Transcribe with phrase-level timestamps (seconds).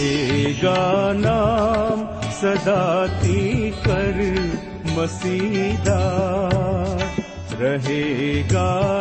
[0.00, 0.76] रहेगा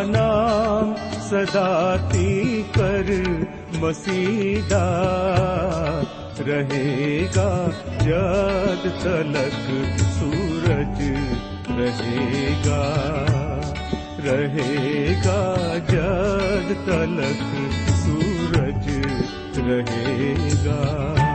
[0.07, 0.95] नाम
[1.29, 3.07] सदाती कर
[3.79, 4.85] मसीदा।
[6.39, 7.49] रहेगा
[8.05, 10.99] जद तलक सूरज
[11.79, 12.83] रहेगा।
[14.25, 15.39] रहेगा
[15.91, 17.90] जद तलक सूरज
[19.60, 21.29] रहेगा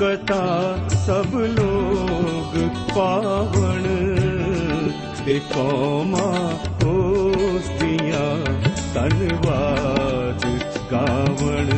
[0.00, 2.54] ਕਥਾ ਸਭ ਲੋਗ
[2.96, 3.82] ਪਾਵਣ
[5.26, 6.30] ਤੇ ਕੌਮਾ
[6.86, 8.54] ਉਸ ਦੀਆਂ
[8.94, 10.46] ਧੰਨਵਾਦ
[10.92, 11.68] ਗਾਵਣ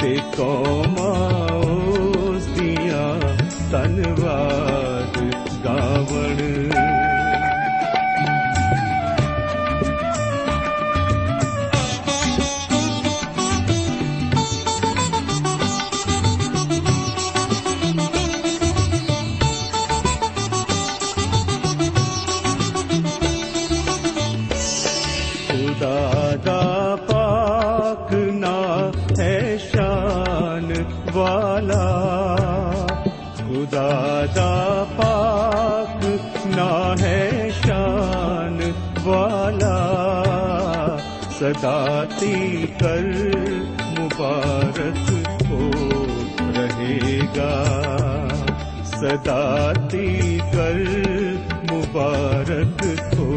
[0.00, 1.10] ਤੇ ਕੌਮਾ
[1.56, 3.08] ਉਸ ਦੀਆਂ
[3.72, 4.49] ਧੰਨਵਾਦ
[42.19, 43.05] सदाती कर
[43.97, 44.97] मुबारक
[45.49, 45.59] हो
[46.57, 47.51] रहेगा
[48.95, 50.09] सदाती
[50.55, 50.81] कर
[51.71, 52.83] मुबारक
[53.19, 53.29] हो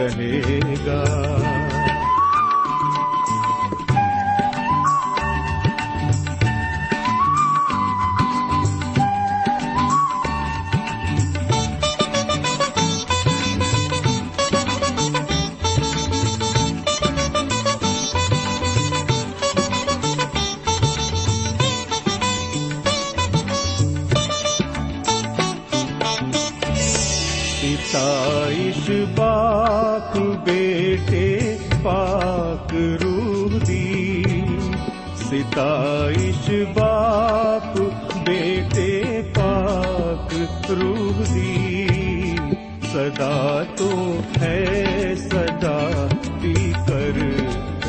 [0.00, 1.00] रहेगा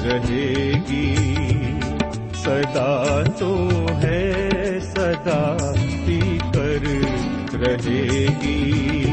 [0.09, 1.07] रहेगी
[2.35, 3.51] सदा तो
[3.95, 4.23] है
[4.79, 5.41] सदा
[6.05, 6.19] भी
[6.55, 6.85] कर
[7.63, 9.08] रहेगी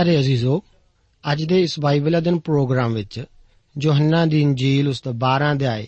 [0.00, 0.62] ਪਿਆਰੇ ਅਜ਼ੀਜ਼ੋ
[1.32, 3.24] ਅੱਜ ਦੇ ਇਸ ਬਾਈਬਲ ਅਧਿਨ ਪ੍ਰੋਗਰਾਮ ਵਿੱਚ
[3.82, 5.86] ਯੋਹੰਨਾ ਦੀ ਇੰਜੀਲ ਉਸ ਦਾ 12 ਅਧਿਆਇ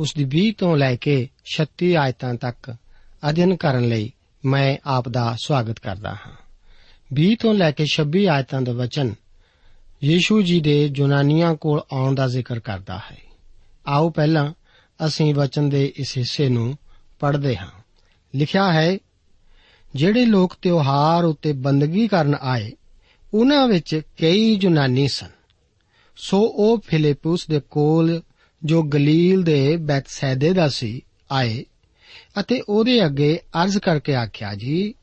[0.00, 2.76] ਉਸ ਦੀ 20 ਤੋਂ ਲੈ ਕੇ 36 ਆਇਤਾਂ ਤੱਕ
[3.30, 4.12] ਅਧਿਐਨ ਕਰਨ ਲਈ
[4.44, 6.32] ਮੈਂ ਆਪ ਦਾ ਸਵਾਗਤ ਕਰਦਾ ਹਾਂ।
[7.14, 9.14] 20 ਤੋਂ ਲੈ ਕੇ 26 ਆਇਤਾਂ ਦਾ ਵਚਨ
[10.04, 13.18] ਯੀਸ਼ੂ ਜੀ ਦੇ ਜੁਨਾਨੀਆਂ ਕੋਲ ਆਉਣ ਦਾ ਜ਼ਿਕਰ ਕਰਦਾ ਹੈ।
[13.86, 14.52] ਆਓ ਪਹਿਲਾਂ
[15.06, 16.78] ਅਸੀਂ ਵਚਨ ਦੇ ਇਸ ਹਿੱਸੇ ਨੂੰ
[17.20, 17.70] ਪੜ੍ਹਦੇ ਹਾਂ।
[18.34, 18.98] ਲਿਖਿਆ ਹੈ,
[19.94, 22.72] ਜਿਹੜੇ ਲੋਕ ਤਿਉਹਾਰ ਉੱਤੇ ਬੰਦਗੀ ਕਰਨ ਆਏ
[23.34, 25.28] ਉਹਨਾਂ ਵਿੱਚ ਕਈ ਜੁਨਾਨੀ ਸਨ।
[26.16, 28.22] ਸੋ ਉਹ ਫਿਲਿਪਸ ਦੇ ਕੋਲ
[28.64, 31.02] ਜੋ ਗਲੀਲ ਦੇ ਬੈਤਸੈਦੇ ਦਾ ਸੀ,
[31.32, 31.64] ਆਏ
[32.40, 34.94] ਅਤੇ ਉਹਦੇ ਅੱਗੇ ਅਰਜ਼ ਕਰਕੇ ਆਖਿਆ, ਜੀ,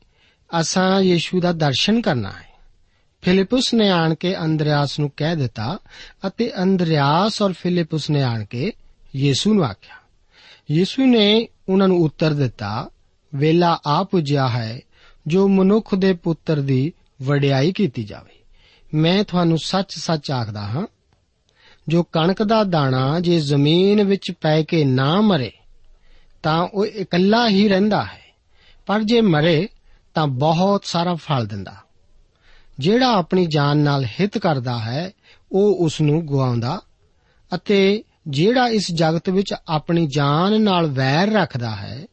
[0.60, 2.52] ਅਸਾਂ ਯੀਸ਼ੂ ਦਾ ਦਰਸ਼ਨ ਕਰਨਾ ਹੈ।
[3.22, 5.78] ਫਿਲਿਪਸ ਨੇ ਆਣ ਕੇ ਅੰਦਰਿਆਸ ਨੂੰ ਕਹਿ ਦਿੱਤਾ
[6.26, 8.72] ਅਤੇ ਅੰਦਰਿਆਸ ਔਰ ਫਿਲਿਪਸ ਨੇ ਆਣ ਕੇ
[9.16, 9.96] ਯੀਸ਼ੂ ਨੂੰ ਆਖਿਆ।
[10.70, 12.90] ਯੀਸ਼ੂ ਨੇ ਉਹਨਾਂ ਨੂੰ ਉੱਤਰ ਦਿੱਤਾ,
[13.34, 14.80] ਵੇਲਾ ਆ ਪੁੱਜਿਆ ਹੈ,
[15.26, 18.38] ਜੋ ਮਨੁੱਖ ਦੇ ਪੁੱਤਰ ਦੀ ਵਡਿਆਈ ਕੀਤੀ ਜਾਵੇ।
[18.94, 20.86] ਮੈਂ ਤੁਹਾਨੂੰ ਸੱਚ-ਸੱਚ ਆਖਦਾ ਹਾਂ,
[21.88, 25.52] ਜੋ ਕਣਕ ਦਾ ਦਾਣਾ ਜੇ ਜ਼ਮੀਨ ਵਿੱਚ ਪੈ ਕੇ ਨਾ ਮਰੇ,
[26.42, 28.22] ਤਾਂ ਉਹ ਇਕੱਲਾ ਹੀ ਰਹਿੰਦਾ ਹੈ।
[28.86, 29.68] ਪਰ ਜੇ ਮਰੇ,
[30.14, 31.74] ਤਾਂ ਬਹੁਤ ਸਾਰਾ ਫਲ ਦਿੰਦਾ।
[32.78, 35.10] ਜਿਹੜਾ ਆਪਣੀ ਜਾਨ ਨਾਲ ਹਿੱਤ ਕਰਦਾ ਹੈ,
[35.52, 36.80] ਉਹ ਉਸ ਨੂੰ ਗਵਾਉਂਦਾ
[37.54, 42.06] ਅਤੇ ਜਿਹੜਾ ਇਸ ਜਗਤ ਵਿੱਚ ਆਪਣੀ ਜਾਨ ਨਾਲ ਵੈਰ ਰੱਖਦਾ ਹੈ,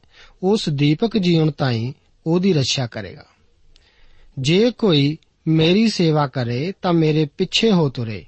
[0.43, 1.93] ਉਸ ਦੀਪਕ ਜੀਵਨ ਤਾਈਂ
[2.27, 3.25] ਉਹਦੀ ਰੱਖਿਆ ਕਰੇਗਾ।
[4.39, 8.25] ਜੇ ਕੋਈ ਮੇਰੀ ਸੇਵਾ ਕਰੇ ਤਾਂ ਮੇਰੇ ਪਿੱਛੇ ਹੋ ਤੁਰੇ,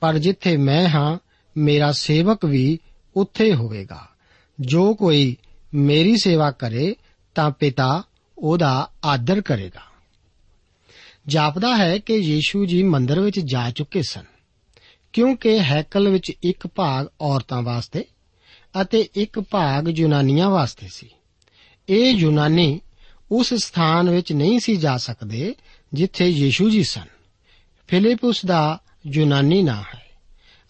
[0.00, 1.18] ਪਰ ਜਿੱਥੇ ਮੈਂ ਹਾਂ,
[1.56, 2.78] ਮੇਰਾ ਸੇਵਕ ਵੀ
[3.16, 4.08] ਉੱਥੇ ਹੋਵੇਗਾ।
[4.60, 5.36] ਜੋ ਕੋਈ
[5.74, 6.94] ਮੇਰੀ ਸੇਵਾ ਕਰੇ
[7.34, 8.02] ਤਾਂ ਪਿਤਾ
[8.38, 9.82] ਉਹਦਾ ਆਦਰ ਕਰੇਗਾ।
[11.26, 14.24] ਜਾਪਦਾ ਹੈ ਕਿ ਯੀਸ਼ੂ ਜੀ ਮੰਦਰ ਵਿੱਚ ਜਾ ਚੁੱਕੇ ਸਨ,
[15.12, 18.04] ਕਿਉਂਕਿ ਹੈਕਲ ਵਿੱਚ ਇੱਕ ਭਾਗ ਔਰਤਾਂ ਵਾਸਤੇ
[18.80, 21.08] ਅਤੇ ਇੱਕ ਭਾਗ ਯੂਨਾਨੀਆਂ ਵਾਸਤੇ ਸੀ।
[21.88, 22.80] ਇਹ ਯੂਨਾਨੀ
[23.30, 25.54] ਉਸ ਸਥਾਨ ਵਿੱਚ ਨਹੀਂ ਸੀ ਜਾ ਸਕਦੇ
[25.94, 27.06] ਜਿੱਥੇ ਯੀਸ਼ੂ ਜੀ ਸਨ।
[27.88, 30.10] ਫਿਲਿਪਸ ਦਾ ਯੂਨਾਨੀ ਨਾਂ ਹੈ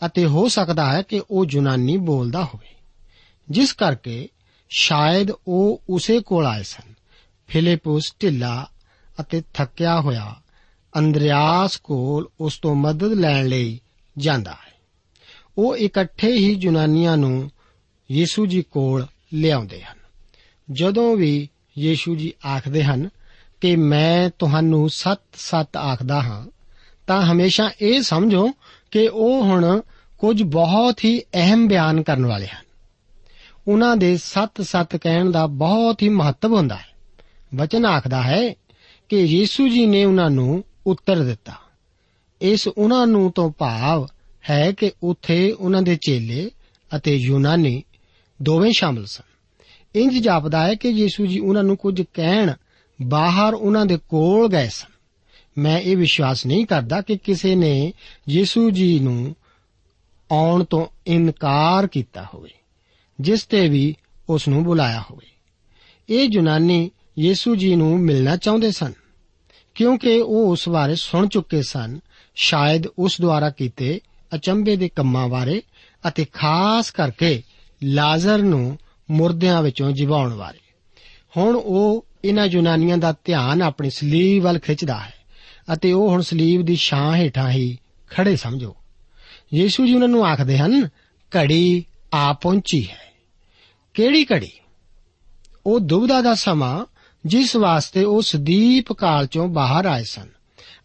[0.07, 2.75] ਅਤੇ ਹੋ ਸਕਦਾ ਹੈ ਕਿ ਉਹ ਯੂਨਾਨੀ ਬੋਲਦਾ ਹੋਵੇ।
[3.51, 4.29] ਜਿਸ ਕਰਕੇ
[4.71, 6.95] ਸ਼ਾਇਦ ਉਹ ਉਸੇ ਕੋਲ ਆਏ ਸਨ।
[7.49, 8.69] ਫਿਲਿਪਸ ਢਿੱਲਾ
[9.21, 10.35] ਅਤੇ ਥੱਕਿਆ ਹੋਇਆ
[10.99, 13.81] ਅੰਦਰਿਆਸ ਕੋਲ ਉਸ ਤੋਂ ਮਦਦ ਲੈਣ ਲਈ
[14.19, 14.81] ਜਾਂਦਾ ਹੈ।
[15.59, 17.51] ਉਹ ਇਕੱਠੇ ਹੀ ਯੂਨਾਨੀਆਂ ਨੂੰ
[18.11, 19.99] ਯੀਸ਼ੂ ਜੀ ਕੋਲ ਲਿਆਉਂਦੇ ਹਨ।
[20.73, 21.49] ਜਦੋਂ ਵੀ
[21.81, 23.09] ਯੀਸ਼ੂ ਜੀ ਆਖਦੇ ਹਨ
[23.61, 26.47] ਕਿ ਮੈਂ ਤੁਹਾਨੂੰ ਸੱਤ-ਸੱਤ ਆਖਦਾ ਹਾਂ।
[27.07, 28.51] ਤਾਂ ਹਮੇਸ਼ਾ ਇਹ ਸਮਝੋ
[28.91, 29.81] ਕਿ ਉਹ ਹੁਣ
[30.19, 32.65] ਕੁਝ ਬਹੁਤ ਹੀ ਅਹਿਮ ਬਿਆਨ ਕਰਨ ਵਾਲੇ ਹਨ।
[33.69, 36.87] ਉਹਨਾਂ ਦੇ ਸੱਤ-ਸੱਤ ਕਹਿਣ ਦਾ ਬਹੁਤ ਹੀ ਮਹੱਤਵ ਹੁੰਦਾ ਹੈ।
[37.55, 38.55] ਵਚਨ ਆਖਦਾ ਹੈ
[39.09, 41.53] ਕਿ ਯੀਸ਼ੂ ਜੀ ਨੇ ਉਹਨਾਂ ਨੂੰ ਉੱਤਰ ਦਿੱਤਾ।
[42.43, 44.07] ਇਸ ਉਹਨਾਂ ਨੂੰ ਤੋਂ ਭਾਵ
[44.51, 46.51] ਹੈ ਕਿ ਉੱਥੇ ਉਹਨਾਂ ਦੇ ਚੇਲੇ
[46.97, 47.83] ਅਤੇ ਯੂਨਾਨੀ
[48.43, 49.30] ਦੋਵੇਂ ਸ਼ਾਮਲ ਸਨ।
[49.95, 52.53] ਇੰਜ ਜਾਪਦਾ ਹੈ ਕਿ ਯੀਸ਼ੂ ਜੀ ਉਹਨਾਂ ਨੂੰ ਕੁਝ ਕਹਿਣ
[53.03, 54.91] ਬਾਹਰ ਉਹਨਾਂ ਦੇ ਕੋਲ ਗਏ ਸਨ।
[55.59, 57.93] ਮੈਂ ਇਹ ਵਿਸ਼ਵਾਸ ਨਹੀਂ ਕਰਦਾ ਕਿ ਕਿਸੇ ਨੇ
[58.29, 59.35] ਯੀਸ਼ੂ ਜੀ ਨੂੰ
[60.33, 62.51] ਆਉਣ ਤੋਂ ਇਨਕਾਰ ਕੀਤਾ ਹੋਵੇ,
[63.21, 63.95] ਜਿਸ ਤੇ ਵੀ
[64.29, 65.27] ਉਸ ਨੂੰ ਬੁਲਾਇਆ ਹੋਵੇ।
[66.09, 68.93] ਇਹ ਯੂਨਾਨੀ ਯੀਸ਼ੂ ਜੀ ਨੂੰ ਮਿਲਣਾ ਚਾਹੁੰਦੇ ਸਨ,
[69.75, 71.99] ਕਿਉਂਕਿ ਉਹ ਉਸ ਬਾਰੇ ਸੁਣ ਚੁੱਕੇ ਸਨ,
[72.35, 74.01] ਸ਼ਾਇਦ ਉਸ ਦੁਆਰਾ ਕੀਤੇ
[74.35, 75.63] ਅਚੰਭੇ ਦੇ ਕੰਮਾਂ ਬਾਰੇ
[76.09, 77.43] ਅਤੇ ਖਾਸ ਕਰਕੇ
[77.83, 78.79] ਲਾਜ਼ਰ ਨੂੰ
[79.11, 80.59] ਮੁਰਦਿਆਂ ਵਿੱਚੋਂ ਜਿਵਾਉਣ ਬਾਰੇ
[81.37, 85.15] ਹੁਣ ਉਹ ਇਹਨਾਂ ਯੂਨਾਨੀਆਂ ਦਾ ਧਿਆਨ ਆਪਣੀ ਸਲੀਬ ਵੱਲ ਖਿੱਚਦਾ ਹੈ
[85.73, 87.79] ਅਤੇ ਉਹ ਹੁਣ ਸਲੀਬ ਦੀ ਛਾਂ ਹੇਠਾਂ ਹੀ
[88.11, 88.77] ਖੜੇ ਸਮਝੋ।
[89.55, 90.89] ਯੀਸ਼ੂ ਜੀ ਉਹਨਾਂ ਨੂੰ ਆਖਦੇ ਹਨ,
[91.37, 93.13] ਘੜੀ ਆ ਪਹੁੰਚੀ ਹੈ।
[93.95, 94.51] ਕਿਹੜੀ ਘੜੀ?
[95.67, 96.87] ਉਹ ਦੁਬਦਾ ਦਾ ਸਮਾਂ
[97.27, 100.29] ਜਿਸ ਵਾਸਤੇ ਉਹ ਸਦੀਪ ਕਾਲ ਚੋਂ ਬਾਹਰ ਆਏ ਸਨ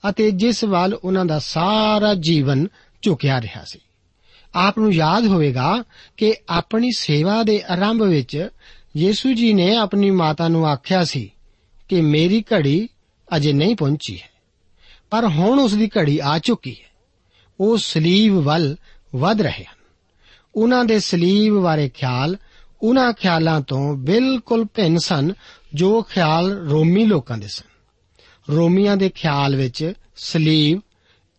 [0.10, 2.68] ਅਤੇ ਜਿਸ ਵੱਲ ਉਹਨਾਂ ਦਾ ਸਾਰਾ ਜੀਵਨ
[3.02, 3.80] ਝੁਕਿਆ ਰਿਹਾ ਸੀ।
[4.56, 5.84] ਆਪ ਨੂੰ ਯਾਦ ਹੋਵੇਗਾ
[6.18, 8.50] ਕਿ ਆਪਣੀ ਸੇਵਾ ਦੇ ਆਰੰਭ ਵਿੱਚ
[8.98, 11.32] ਯੀਸ਼ੂ ਜੀ ਨੇ ਆਪਣੀ ਮਾਤਾ ਨੂੰ ਆਖਿਆ ਸੀ
[11.90, 12.90] ਕਿ ਮੇਰੀ ਘੜੀ
[13.36, 14.30] ਅਜੇ ਨਹੀਂ ਪਹੁੰਚੀ ਹੈ,
[15.10, 16.90] ਪਰ ਹੁਣ ਉਸ ਦੀ ਘੜੀ ਆ ਚੁੱਕੀ ਹੈ।
[17.60, 18.76] ਉਹ ਸਲੀਬ ਵੱਲ
[19.16, 19.76] ਵਧ ਰਹੇ ਹਨ।
[20.56, 22.38] ਉਹਨਾਂ ਦੇ ਸਲੀਬ ਬਾਰੇ ਖਿਆਲ
[22.82, 25.34] ਉਹਨਾਂ ਖਿਆਲਾਂ ਤੋਂ ਬਿਲਕੁਲ ਭਿੰਨ ਸਨ
[25.74, 27.66] ਜੋ ਖਿਆਲ ਰੋਮੀ ਲੋਕਾਂ ਦੇ ਸਨ।
[28.56, 30.82] ਰੋਮੀਆਂ ਦੇ ਖਿਆਲ ਵਿੱਚ ਸਲੀਬ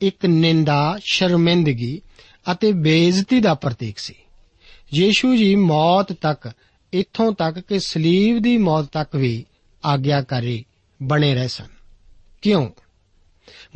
[0.00, 2.00] ਇੱਕ ਨਿੰਦਾ, ਸ਼ਰਮਿੰਦਗੀ
[2.52, 4.14] ਅਤੇ ਬੇਇੱਜ਼ਤੀ ਦਾ ਪ੍ਰਤੀਕ ਸੀ।
[4.94, 6.52] ਯੀਸ਼ੂ ਜੀ ਮੌਤ ਤੱਕ,
[6.92, 9.44] ਇੱਥੋਂ ਤੱਕ ਕਿ ਸਲੀਬ ਦੀ ਮੌਤ ਤੱਕ ਵੀ
[9.84, 10.64] ਆਗਿਆਕਾਰੀ
[11.02, 11.66] ਬਣੇ ਰਹੇ ਸਨ।
[12.42, 12.70] ਕਿਉਂ?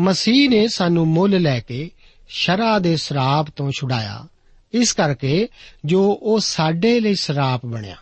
[0.00, 1.90] ਮਸੀਹ ਨੇ ਸਾਨੂੰ ਮੁੱਲ ਲੈ ਕੇ
[2.28, 4.26] ਸ਼ਰਾ ਦੇ ਸ਼ਰਾਪ ਤੋਂ ਛੁਡਾਇਆ।
[4.72, 5.48] ਇਸ ਕਰਕੇ
[5.84, 7.96] ਜੋ ਉਹ ਸਾਡੇ ਲਈ ਸ਼ਰਾਪ ਬਣਿਆ।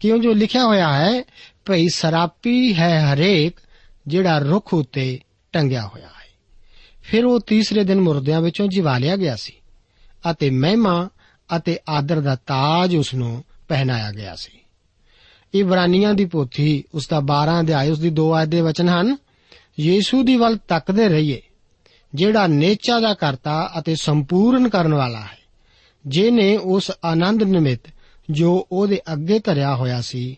[0.00, 1.22] ਕਿਉਂ ਜੋ ਲਿਖਿਆ ਹੋਇਆ ਹੈ,
[1.66, 3.60] ਭਈ ਸਰਾਪੀ ਹੈ ਹਰੇਕ
[4.06, 5.20] ਜਿਹੜਾ ਰੁੱਖ ਉਤੇ
[5.52, 6.38] ਟੰਗਿਆ ਹੋਇਆ ਹੈ।
[7.02, 9.52] ਫਿਰ ਉਹ ਤੀਸਰੇ ਦਿਨ ਮੁਰਦਿਆਂ ਵਿੱਚੋਂ ਜਿਵਾ ਲਿਆ ਗਿਆ ਸੀ।
[10.30, 11.08] ਅਤੇ ਮਹਿਮਾ
[11.56, 14.52] ਅਤੇ ਆਦਰ ਦਾ ਤਾਜ ਉਸ ਨੂੰ ਪਹਿਨਾਇਆ ਗਿਆ ਸੀ।
[15.54, 19.16] ਇਬਰਾਨੀਆਂ ਦੀ ਪੋਥੀ ਉਸ ਦਾ 12 ਅਧਿਆਇ ਉਸ ਦੀ 2 ਆਇਤ ਦੇ ਵਚਨ ਹਨ,
[19.80, 21.42] ਯੀਸ਼ੂ ਦੀ ਵੱਲ ਤੱਕਦੇ ਰਹੀਏ,
[22.14, 25.38] ਜਿਹੜਾ ਨੇਚਾ ਦਾ ਕਰਤਾ ਅਤੇ ਸੰਪੂਰਨ ਕਰਨ ਵਾਲਾ ਹੈ
[26.06, 27.80] ਜਿਨੇ ਉਸ ਆਨੰਦ ਨਿਮਿਤ
[28.30, 30.36] ਜੋ ਉਹਦੇ ਅੱਗੇ ਧਰਿਆ ਹੋਇਆ ਸੀ,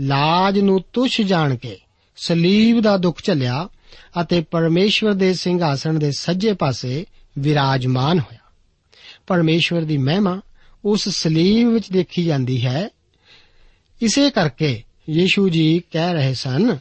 [0.00, 1.78] ਲਾਜ ਨੂੰ ਤੁਛ ਜਾਣ ਕੇ
[2.16, 3.68] ਸਲੀਬ ਦਾ ਦੁੱਖ ਝੱਲਿਆ
[4.20, 7.06] ਅਤੇ ਪਰਮੇਸ਼ਵਰ ਦੇ ਸਿੰਘਾਸਣ ਦੇ ਸੱਜੇ ਪਾਸੇ
[7.38, 8.39] ਵਿਰਾਜਮਾਨ ਹੋਇਆ।
[9.30, 10.40] ਪਰਮੇਸ਼ਵਰ ਦੀ ਮਹਿਮਾ
[10.84, 12.88] ਉਸ ਸਲੀਬ ਵਿੱਚ ਦੇਖੀ ਜਾਂਦੀ ਹੈ।
[14.02, 16.78] ਇਸੇ ਕਰਕੇ ਯੀਸ਼ੂ ਜੀ ਕਹਿ ਰਹੇ ਸਨ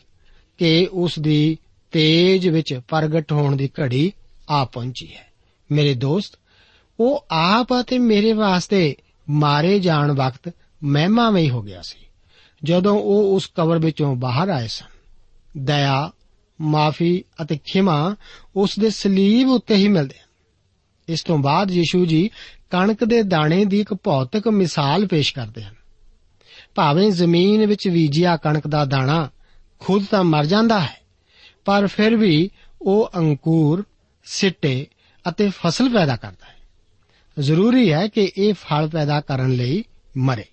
[0.57, 1.57] ਕਿ ਉਸ ਦੀ
[1.91, 4.13] ਤੇਜ ਵਿੱਚ ਪ੍ਰਗਟ ਹੋਣ ਦੀ ਘੜੀ
[4.49, 5.27] ਆ ਪਹੁੰਚੀ ਹੈ।
[5.71, 6.39] ਮੇਰੇ ਦੋਸਤ,
[6.99, 8.95] ਉਹ ਆਪ ਅਤੇ ਮੇਰੇ ਵਾਸਤੇ
[9.29, 10.53] ਮਾਰੇ ਜਾਣ ਵਕਤ
[10.83, 12.05] ਮਹਿਮਾਮਈ ਹੋ ਗਿਆ ਸੀ,
[12.63, 14.85] ਜਦੋਂ ਉਹ ਉਸ ਕਬਰ ਵਿੱਚੋਂ ਬਾਹਰ ਆਏ ਸਨ।
[15.57, 16.11] ਦਇਆ,
[16.61, 18.15] ਮਾਫੀ ਅਤੇ ਖਿਮਾ
[18.55, 20.28] ਉਸ ਦੇ ਸਲੀਬ ਉੱਤੇ ਹੀ ਮਿਲਦੇ ਹਨ।
[21.09, 22.29] ਇਸ ਤੋਂ ਬਾਅਦ ਯੀਸ਼ੂ ਜੀ
[22.71, 25.75] ਕਣਕ ਦੇ ਦਾਣੇ ਦੀ ਇੱਕ ਭੌਤਿਕ ਮਿਸਾਲ ਪੇਸ਼ ਕਰਦੇ ਹਨ।
[26.75, 29.29] ਭਾਵੇਂ ਜ਼ਮੀਨ ਵਿੱਚ ਬੀਜਿਆ ਕਣਕ ਦਾ ਦਾਣਾ
[29.79, 30.97] ਖੁਦ ਤਾਂ ਮਰ ਜਾਂਦਾ ਹੈ,
[31.65, 32.49] ਪਰ ਫਿਰ ਵੀ
[32.81, 33.83] ਉਹ ਅੰਕੁਰ,
[34.25, 34.87] ਸਿੱਟੇ
[35.25, 36.57] ਅਤੇ ਫਸਲ ਪੈਦਾ ਕਰਦਾ ਹੈ।
[37.39, 39.83] ਜ਼ਰੂਰੀ ਹੈ ਕਿ ਇਹ ਫਲ ਪੈਦਾ ਕਰਨ ਲਈ
[40.17, 40.45] ਮਰੇ।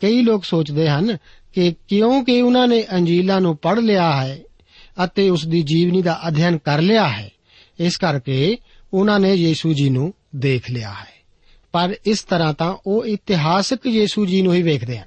[0.00, 1.16] ਕਈ ਲੋਕ ਸੋਚਦੇ ਹਨ
[1.52, 4.38] ਕਿ ਕਿਉਂਕਿ ਉਹਨਾਂ ਨੇ ਅੰਜੀਲਾਂ ਨੂੰ ਪੜ੍ਹ ਲਿਆ ਹੈ
[5.04, 7.30] ਅਤੇ ਉਸ ਦੀ ਜੀਵਨੀ ਦਾ ਅਧਿਐਨ ਕਰ ਲਿਆ ਹੈ।
[7.80, 8.58] ਇਸ ਕਰਕੇ
[8.94, 11.20] ਉਹਨਾਂ ਨੇ ਯੀਸ਼ੂ ਜੀ ਨੂੰ ਦੇਖ ਲਿਆ ਹੈ।
[11.72, 15.06] ਪਰ ਇਸ ਤਰ੍ਹਾਂ ਤਾਂ ਉਹ ਇਤਿਹਾਸਕ ਯੀਸ਼ੂ ਜੀ ਨੂੰ ਹੀ ਵੇਖਦੇ ਹਨ।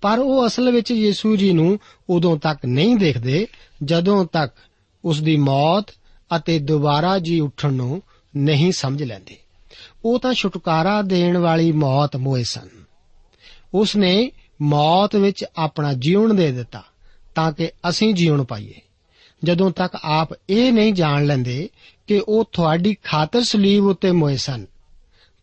[0.00, 1.78] ਪਰ ਉਹ ਅਸਲ ਵਿੱਚ ਯੀਸ਼ੂ ਜੀ ਨੂੰ
[2.10, 3.46] ਉਦੋਂ ਤੱਕ ਨਹੀਂ ਦੇਖਦੇ,
[3.84, 4.54] ਜਦੋਂ ਤੱਕ
[5.04, 5.84] ਉਸ ਦੀ ਮੌਤ
[6.36, 8.02] ਅਤੇ ਦੁਬਾਰਾ ਜੀ ਉੱਠਣ ਨੂੰ
[8.36, 9.36] ਨਹੀਂ ਸਮਝ ਲੈਂਦੇ।
[10.04, 12.68] ਉਹ ਤਾਂ ਛੁਟਕਾਰਾ ਦੇਣ ਵਾਲੀ ਮੌਤ ਮੋਏ ਸਨ।
[13.74, 14.32] ਉਸ ਨੇ
[14.62, 16.82] ਮੌਤ ਵਿੱਚ ਆਪਣਾ ਜੀਵਨ ਦੇ ਦਿੱਤਾ
[17.34, 18.74] ਤਾਂ ਕਿ ਅਸੀਂ ਜੀਵਨ ਪਾਈਏ।
[19.44, 21.68] ਜਦੋਂ ਤੱਕ ਆਪ ਇਹ ਨਹੀਂ ਜਾਣ ਲੈਂਦੇ
[22.06, 24.66] ਕਿ ਉਹ ਤੁਹਾਡੀ ਖਾਤਰ ਸਲੀਬ ਉੱਤੇ ਮੋਏ ਸਨ,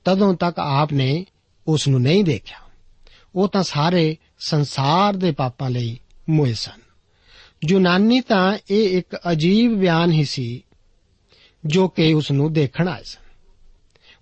[0.05, 1.25] ਤਦੋਂ ਤੱਕ ਆਪ ਨੇ
[1.67, 2.57] ਉਸ ਨੂੰ ਨਹੀਂ ਦੇਖਿਆ।
[3.35, 6.79] ਉਹ ਤਾਂ ਸਾਰੇ ਸੰਸਾਰ ਦੇ ਪਾਪਾਂ ਲਈ ਮੋਏ ਸਨ।
[7.69, 10.65] ਯੂਨਾਨੀ ਤਾਂ ਇਹ ਇੱਕ ਅਜੀਬ ਬਿਆਨ ਹੀ ਸੀ
[11.65, 13.29] ਜੋ ਕਿ ਉਸ ਨੂੰ ਦੇਖਣ ਆਏ ਸਨ।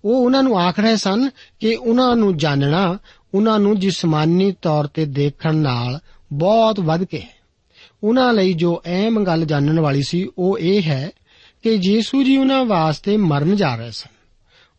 [0.05, 1.29] ਉਹ ਉਹਨਾਂ ਨੂੰ ਆਖ ਰਹੇ ਸਨ
[1.59, 2.97] ਕਿ ਉਹਨਾਂ ਨੂੰ ਜਾਣਨਾ,
[3.33, 5.99] ਉਹਨਾਂ ਨੂੰ ਜਿਸਮਾਨੀ ਤੌਰ ਤੇ ਦੇਖਣ ਨਾਲ
[6.33, 7.36] ਬਹੁਤ ਵੱਧ ਕੇ ਹੈ।
[8.03, 11.09] ਉਹਨਾਂ ਲਈ ਜੋ ਅਹਿਮ ਗੱਲ ਜਾਣਨ ਵਾਲੀ ਸੀ, ਉਹ ਇਹ ਹੈ
[11.63, 14.09] ਕਿ ਯੀਸ਼ੂ ਜੀ ਉਹਨਾਂ ਵਾਸਤੇ ਮਰਨ ਜਾ ਰਹੇ ਸਨ।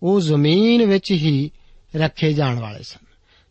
[0.03, 1.51] ਉਹ ਜ਼ਮੀਨ ਵਿੱਚ ਹੀ
[1.97, 3.07] ਰੱਖੇ ਜਾਣ ਵਾਲੇ ਸਨ।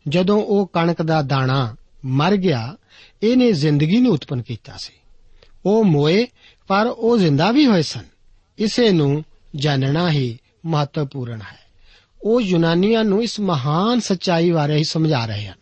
[0.08, 2.76] ਜਦੋਂ ਉਹ ਕਣਕ ਦਾ ਦਾਣਾ ਮਰ ਗਿਆ,
[3.22, 4.92] ਇਹਨੇ ਜ਼ਿੰਦਗੀ ਨੂੰ ਉਤਪਨ ਕੀਤਾ ਸੀ।
[5.66, 6.26] ਉਹ ਮੋਏ,
[6.68, 8.04] ਪਰ ਉਹ ਜ਼ਿੰਦਾ ਵੀ ਹੋਏ ਸਨ।
[8.58, 9.24] ਇਸੇ ਨੂੰ
[9.56, 11.58] ਜਾਣਨਾ ਹੀ ਮਹੱਤਵਪੂਰਨ ਹੈ।
[12.22, 15.58] ਉਹ ਯੂਨਾਨੀਆਂ ਨੂੰ ਇਸ ਮਹਾਨ ਸੱਚਾਈ ਬਾਰੇ ਹੀ ਸਮਝਾ ਰਹੇ ਹਨ।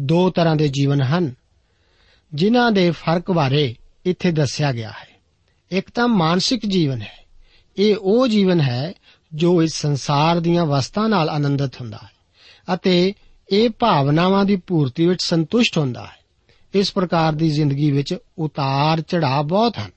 [0.00, 1.34] ਦੋ ਤਰ੍ਹਾਂ ਦੇ ਜੀਵਨ ਹਨ।
[2.34, 5.08] ਜਿਨ੍ਹਾਂ ਦੇ ਫ਼ਰਕ ਬਾਰੇ ਇੱਥੇ ਦੱਸਿਆ ਗਿਆ ਹੈ।
[5.70, 7.26] ਇੱਕ ਤਾਂ ਮਾਨਸਿਕ ਜੀਵਨ ਹੈ।
[7.76, 8.92] ਇਹ ਉਹ ਜੀਵਨ ਹੈ
[9.34, 12.10] ਜੋ ਇਸ ਸੰਸਾਰ ਦੀਆਂ ਵਸਤਾਂ ਨਾਲ ਆਨੰਦਿਤ ਹੁੰਦਾ ਹੈ
[12.74, 13.14] ਅਤੇ
[13.50, 16.16] ਇਹ ਭਾਵਨਾਵਾਂ ਦੀ ਪੂਰਤੀ ਵਿੱਚ ਸੰਤੁਸ਼ਟ ਹੁੰਦਾ ਹੈ।
[16.74, 19.90] ਇਸ ਪ੍ਰਕਾਰ ਦੀ ਜ਼ਿੰਦਗੀ ਵਿੱਚ ਉਤਾਰ ਚੜਾਅ ਬਹੁਤ ਹਨ।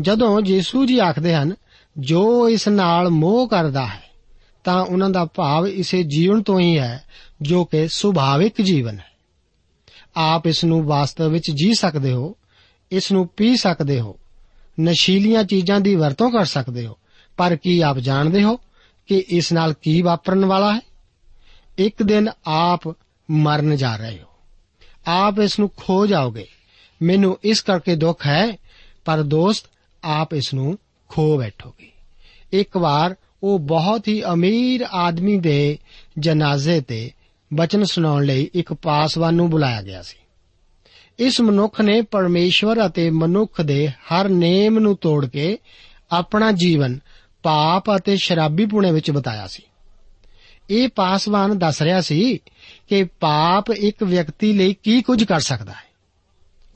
[0.00, 1.54] ਜਦੋਂ ਯੀਸ਼ੂ ਜੀ ਆਖਦੇ ਹਨ,
[1.98, 4.02] ਜੋ ਇਸ ਨਾਲ ਮੋਹ ਕਰਦਾ ਹੈ,
[4.64, 7.04] ਤਾਂ ਉਹਨਾਂ ਦਾ ਭਾਵ ਇਸੇ ਜੀਵਨ ਤੋਂ ਹੀ ਹੈ
[7.42, 9.13] ਜੋ ਕਿ ਸੁਭਾਵਿਕ ਜੀਵਨ ਹੈ।
[10.16, 12.36] ਆਪ ਇਸ ਨੂੰ ਵਾਸਤਵ ਵਿੱਚ ਜੀ ਸਕਦੇ ਹੋ,
[12.92, 14.18] ਇਸ ਨੂੰ ਪੀ ਸਕਦੇ ਹੋ,
[14.80, 16.96] ਨਸ਼ੀਲੀਆਂ ਚੀਜ਼ਾਂ ਦੀ ਵਰਤੋਂ ਕਰ ਸਕਦੇ ਹੋ,
[17.36, 18.56] ਪਰ ਕੀ ਆਪ ਜਾਣਦੇ ਹੋ
[19.06, 20.80] ਕਿ ਇਸ ਨਾਲ ਕੀ ਵਾਪਰਨ ਵਾਲਾ ਹੈ?
[21.78, 22.96] ਇੱਕ ਦਿਨ ਆਪ
[23.30, 24.28] ਮਰਨ ਜਾ ਰਹੇ ਹੋ।
[25.06, 26.46] ਆਪ ਇਸ ਨੂੰ ਖੋ ਜਾਓਗੇ।
[27.02, 28.58] ਮੈਨੂੰ ਇਸ ਕਰਕੇ ਦੁੱਖ ਹੈ,
[29.04, 29.66] ਪਰ ਦੋਸਤ,
[30.04, 30.78] ਆਪ ਇਸ ਨੂੰ
[31.08, 31.92] ਖੋ ਬੈਠੋਗੇ।
[32.52, 35.78] ਇੱਕ ਵਾਰ ਉਹ ਬਹੁਤ ਹੀ ਅਮੀਰ ਆਦਮੀ ਦੇ
[36.18, 37.10] ਜਨਾਜ਼ੇ ਤੇ
[37.54, 40.16] ਬਚਨ ਸੁਣਾਉਣ ਲਈ ਇੱਕ ਪਾਸਵਾਨ ਨੂੰ ਬੁਲਾਇਆ ਗਿਆ ਸੀ।
[41.18, 45.58] ਇਸ ਮਨੁੱਖ ਨੇ ਪਰਮੇਸ਼ਵਰ ਅਤੇ ਮਨੁੱਖ ਦੇ ਹਰ ਨੇਮ ਨੂੰ ਤੋੜ ਕੇ
[46.12, 46.98] ਆਪਣਾ ਜੀਵਨ
[47.42, 49.62] ਪਾਪ ਅਤੇ ਸ਼ਰਾਬੀਪੁਣੇ ਵਿੱਚ ਬਤਾਇਆ ਸੀ।
[50.70, 52.38] ਇਹ ਪਾਸਵਾਨ ਦੱਸ ਰਿਹਾ ਸੀ
[52.88, 55.94] ਕਿ ਪਾਪ ਇੱਕ ਵਿਅਕਤੀ ਲਈ ਕੀ ਕੁਝ ਕਰ ਸਕਦਾ ਹੈ।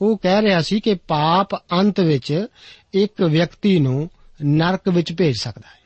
[0.01, 2.47] ਉਹ ਕਹਿ ਰਿਹਾ ਸੀ ਕਿ ਪਾਪ ਅੰਤ ਵਿੱਚ
[2.93, 4.09] ਇੱਕ ਵਿਅਕਤੀ ਨੂੰ
[4.45, 5.79] ਨਰਕ ਵਿੱਚ ਭੇਜ ਸਕਦਾ ਹੈ।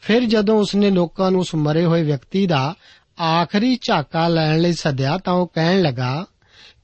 [0.00, 2.74] ਫਿਰ ਜਦੋਂ ਉਸਨੇ ਲੋਕਾਂ ਨੂੰ ਉਸ ਮਰੇ ਹੋਏ ਵਿਅਕਤੀ ਦਾ
[3.20, 6.26] ਆਖਰੀ ਝਾਕਾ ਲੈਣ ਲਈ ਸੱਦਿਆ ਤਾਂ ਉਹ ਕਹਿਣ ਲੱਗਾ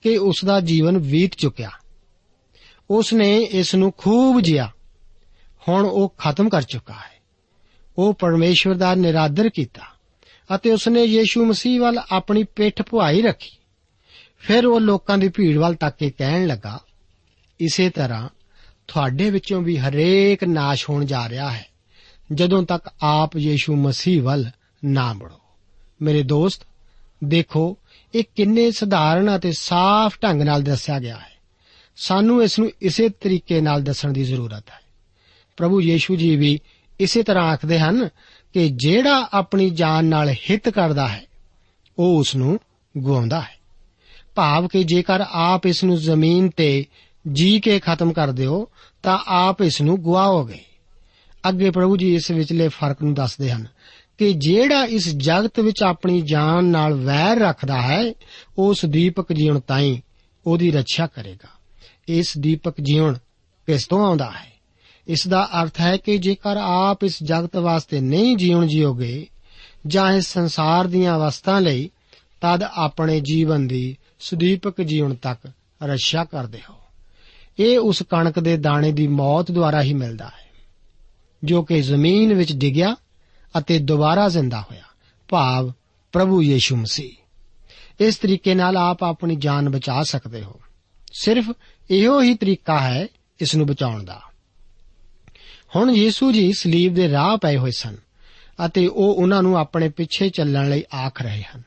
[0.03, 1.71] ਕਿ ਉਸ ਦਾ ਜੀਵਨ ਬੀਤ ਚੁੱਕਿਆ।
[2.91, 4.71] ਉਸ ਨੇ ਇਸ ਨੂੰ ਖੂਬ ਜਿਆ
[5.69, 7.17] ਹੁਣ ਉਹ ਖਤਮ ਕਰ ਚੁੱਕਾ ਹੈ।
[7.99, 9.83] ਉਹ ਪਰਮੇਸ਼ਵਰ ਦਾ ਨਿਰਾਦਰ ਕੀਤਾ
[10.55, 13.57] ਅਤੇ ਉਸਨੇ ਯੀਸ਼ੂ ਮਸੀਹ ਵੱਲ ਆਪਣੀ ਪਿੱਠ ਪੁਆਈ ਰੱਖੀ।
[14.39, 16.81] ਫਿਰ ਉਹ ਲੋਕਾਂ ਦੀ ਭੀੜ ਵੱਲ ਤੱਕ ਕੇ ਕਹਿਣ ਲੱਗਾ,
[17.61, 18.29] ਇਸੇ ਤਰ੍ਹਾਂ
[18.89, 21.67] ਤੁਹਾਡੇ ਵਿੱਚੋਂ ਵੀ ਹਰੇਕ ਨਾਸ਼ ਹੋਣ ਜਾ ਰਿਹਾ ਹੈ,
[22.33, 24.51] ਜਦੋਂ ਤੱਕ ਆਪ ਯੀਸ਼ੂ ਮਸੀਹ ਵੱਲ
[24.85, 25.41] ਨਾ ਮੁੜੋ।
[26.03, 26.63] ਮੇਰੇ ਦੋਸਤ,
[27.25, 27.77] ਦੇਖੋ,
[28.15, 31.37] ਇਹ ਕਿੰਨੇ ਸਧਾਰਨ ਅਤੇ ਸਾਫ਼ ਢੰਗ ਨਾਲ ਦੱਸਿਆ ਗਿਆ ਹੈ।
[31.97, 34.81] ਸਾਨੂੰ ਇਸ ਨੂੰ ਇਸੇ ਤਰੀਕੇ ਨਾਲ ਦੱਸਣ ਦੀ ਜ਼ਰੂਰਤ ਹੈ।
[35.57, 36.61] ਪ੍ਰਭੂ ਯੀਸ਼ੂ ਜੀ ਵੀ
[37.01, 38.09] ਇਸੇ ਤਰ੍ਹਾਂ ਆਖਦੇ ਹਨ
[38.53, 41.27] ਕਿ ਜਿਹੜਾ ਆਪਣੀ ਜਾਨ ਨਾਲ ਹਿੱਤ ਕਰਦਾ ਹੈ,
[41.99, 42.61] ਉਹ ਉਸ ਨੂੰ
[43.05, 43.57] ਗਵਾਉਂਦਾ ਹੈ।
[44.35, 46.87] ਭਾਵ ਕਿ ਜੇਕਰ ਆਪ ਇਸ ਨੂੰ ਜ਼ਮੀਨ ਤੇ
[47.33, 48.69] ਜੀ ਕੇ ਖਤਮ ਕਰ ਦਿਓ,
[49.03, 50.59] ਤਾਂ ਆਪ ਇਸ ਨੂੰ ਗਵਾਓਗੇ
[51.49, 53.67] ਅੱਗੇ ਪ੍ਰਭੂ ਜੀ ਇਸ ਵਿਚਲੇ ਫ਼ਰਕ ਨੂੰ ਦੱਸਦੇ ਹਨ
[54.19, 58.15] ਕਿ ਜਿਹੜਾ ਇਸ ਜਗਤ ਵਿੱਚ ਆਪਣੀ ਜਾਨ ਨਾਲ ਵੈਰ ਰੱਖਦਾ ਹੈ,
[58.59, 59.99] ਉਸ ਦੀਪਕ ਜੀਵਨ ਤਾਈਂ
[60.47, 61.49] ਉਹਦੀ ਰੱਖਿਆ ਕਰੇਗਾ।
[62.09, 63.15] ਇਸ ਦੀਪਕ ਜੀਵਨ
[63.67, 64.53] ਕਿਸ ਤੋਂ ਆਉਂਦਾ ਹੈ?
[65.07, 69.27] ਇਸ ਦਾ ਅਰਥ ਹੈ ਕਿ ਜੇਕਰ ਆਪ ਇਸ ਜਗਤ ਵਾਸਤੇ ਨਹੀਂ ਜੀਵਨ ਜੀਓਗੇ,
[69.87, 71.91] ਜਾਂ ਇਸ ਸੰਸਾਰ ਦੀਆਂ ਅਵਸਥਾ ਲਈ,
[72.41, 75.51] ਤਦ ਆਪਣੇ ਜੀਵਨ ਦੀ ਸੁਦੀਪਕ ਜੀਵਨ ਤੱਕ
[75.83, 76.75] ਰੱਖਿਆ ਕਰਦੇ ਹੋ।
[77.59, 80.51] ਇਹ ਉਸ ਕਣਕ ਦੇ ਦਾਣੇ ਦੀ ਮੌਤ ਦੁਆਰਾ ਹੀ ਮਿਲਦਾ ਹੈ,
[81.45, 82.97] ਜੋ ਕਿ ਜ਼ਮੀਨ ਵਿੱਚ ਡਿੱਗਿਆ
[83.59, 84.83] ਅਤੇ ਦੁਬਾਰਾ ਜ਼ਿੰਦਾ ਹੋਇਆ।
[85.29, 85.73] ਭਾਵ
[86.13, 87.11] ਪ੍ਰਭੂ ਯੀਸ਼ੂ ਮਸੀਹ।
[88.01, 90.61] ਇਸ ਤਰੀਕੇ ਨਾਲ ਆਪ ਆਪਣੀ ਜਾਨ ਬਚਾ ਸਕਦੇ ਹੋ।
[91.13, 91.51] ਸਿਰਫ
[91.91, 93.07] ਇਹੋ ਹੀ ਤਰੀਕਾ ਹੈ
[93.41, 94.21] ਇਸ ਨੂੰ ਬਚਾਉਣ ਦਾ।
[95.77, 97.97] ਹੁਣ ਯੀਸ਼ੂ ਜੀ ਸਲੀਬ ਦੇ ਰਾਹ ਪਏ ਹੋਏ ਸਨ
[98.67, 101.63] ਅਤੇ ਉਹ ਉਹਨਾਂ ਨੂੰ ਆਪਣੇ ਪਿੱਛੇ ਚੱਲਣ ਲਈ ਆਖ ਰਹੇ ਹਨ।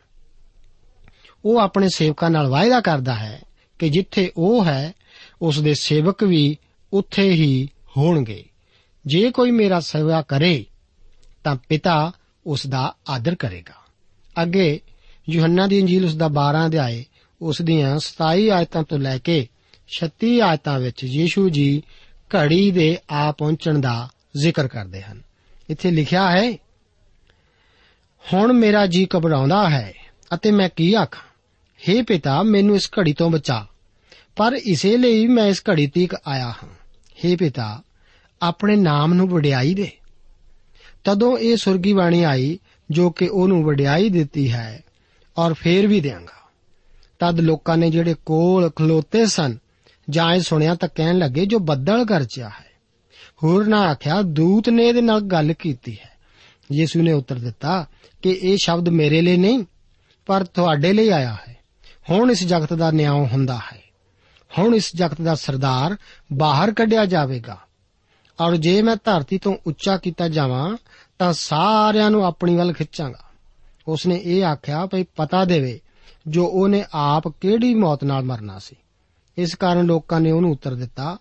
[1.46, 3.42] ਉਹ ਆਪਣੇ ਸੇਵਕਾਂ ਨਾਲ ਵਾਅਦਾ ਕਰਦਾ ਹੈ
[3.80, 4.94] ਕਿ ਜਿੱਥੇ ਉਹ ਹੈ,
[5.42, 6.58] ਉਸ ਦੇ ਸੇਵਕ ਵੀ
[6.94, 8.46] ਉੱਥੇ ਹੀ ਹੋਣਗੇ।
[9.06, 10.66] ਜੇ ਕੋਈ ਮੇਰਾ ਸੇਵਾ ਕਰੇ
[11.50, 12.12] ਤਾਂ ਪਿਤਾ
[12.46, 13.74] ਉਸ ਦਾ ਆਦਰ ਕਰੇਗਾ।
[14.44, 14.80] ਅੱਗੇ
[15.30, 17.06] ਯੋਹੰਨਾ ਦੀ ਇੰਜੀਲ ਉਸ ਦਾ 12 ਅਧਿਆਏ
[17.42, 19.48] ਉਸ ਦੀਆਂ 27 ਆਇਤਾਂ ਤੋਂ ਲੈ ਕੇ
[19.88, 21.84] 36 ਆਇਤਾਂ ਵਿੱਚ ਯੀਸ਼ੂ ਜੀ
[22.36, 25.22] ਘੜੀ ਦੇ ਆ ਪਹੁੰਚਣ ਦਾ ਜ਼ਿਕਰ ਕਰਦੇ ਹਨ।
[25.70, 26.52] ਇੱਥੇ ਲਿਖਿਆ ਹੈ,
[28.34, 29.94] ਹੁਣ ਮੇਰਾ ਜੀ ਘਬਰਾਉਂਦਾ ਹੈ
[30.34, 31.30] ਅਤੇ ਮੈਂ ਕੀ ਆਖਾਂ?
[31.90, 33.66] हे ਪਿਤਾ, ਮੈਨੂੰ ਇਸ ਘੜੀ ਤੋਂ ਬਚਾ।
[34.36, 36.70] ਪਰ ਇਸੇ ਲਈ ਮੈਂ ਇਸ ਘੜੀ ਤੀਕ ਆਇਆ ਹਾਂ।
[37.26, 37.82] हे ਪਿਤਾ,
[38.42, 39.92] ਆਪਣੇ ਨਾਮ ਨੂੰ ਵਡਿਆਈ ਦੇ।
[41.10, 42.60] ਤਦੋਂ ਇਹ ਸੁਰਗੀ ਬਾਣੀ ਆਈ,
[42.92, 44.84] ਜੋ ਕਿ ਉਹਨੂੰ ਵਡਿਆਈ ਦਿੱਤੀ ਹੈ
[45.38, 46.52] ਔਰ ਫੇਰ ਵੀ ਦੇਵਾਂਗਾ
[47.20, 49.58] ਤਦ ਲੋਕਾਂ ਨੇ ਜਿਹੜੇ ਕੋਲ ਖਲੋਤੇ ਸਨ,
[50.10, 52.66] ਜਾਂ ਇਹ ਸੁਣਿਆ ਤਾਂ ਕਹਿਣ ਲੱਗੇ, ਜੋ ਬੱਦਲ ਗਰਜਿਆ ਹੈ।
[53.44, 56.10] ਹੋਰ ਨਾ ਆਖਿਆ, ਦੂਤ ਨੇ ਇਹਦੇ ਨਾਲ ਗੱਲ ਕੀਤੀ ਹੈ।
[56.72, 57.88] ਯੀਸ਼ੂ ਨੇ ਉੱਤਰ ਦਿੱਤਾ
[58.22, 59.64] ਕਿ ਇਹ ਸ਼ਬਦ ਮੇਰੇ ਲਈ ਨਹੀਂ,
[60.26, 61.58] ਪਰ ਤੁਹਾਡੇ ਲਈ ਆਇਆ ਹੈ।
[62.10, 63.82] ਹੁਣ ਇਸ ਜਗਤ ਦਾ ਨਿਆਂ ਹੁੰਦਾ ਹੈ।
[64.58, 65.98] ਹੁਣ ਇਸ ਜਗਤ ਦਾ ਸਰਦਾਰ
[66.34, 67.58] ਬਾਹਰ ਕੱਢਿਆ ਜਾਵੇਗਾ।
[68.42, 70.78] ਔਰ ਜੇ ਮੈਂ ਧਰਤੀ ਤੋਂ ਉੱਚਾ ਕੀਤਾ ਜਾਵਾਂ
[71.20, 73.20] ਤਾਂ ਸਾਰਿਆਂ ਨੂੰ ਆਪਣੀ ਵੱਲ ਖਿੱਚਾਂਗਾ।
[73.88, 75.80] ਉਸਨੇ ਇਹ ਆਖਿਆ ਭਈ ਪਤਾ ਦੇਵੇ
[76.28, 78.76] ਜੋ ਉਹਨੇ ਆਪ ਕਿਹੜੀ ਮੌਤ ਨਾਲ ਮਰਨਾ ਸੀ।
[79.38, 81.18] ਇਸ ਕਾਰਨ ਲੋਕਾਂ ਨੇ ਉਹਨੂੰ ਉੱਤਰ ਦਿੱਤਾ,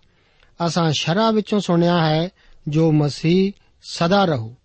[0.65, 2.29] ਅਸਾਂ ਸ਼ਰਾ ਵਿੱਚੋਂ ਸੁਣਿਆ ਹੈ
[2.67, 4.55] ਜੋ ਮਸੀਹ ਸਦਾ ਰਹੂ।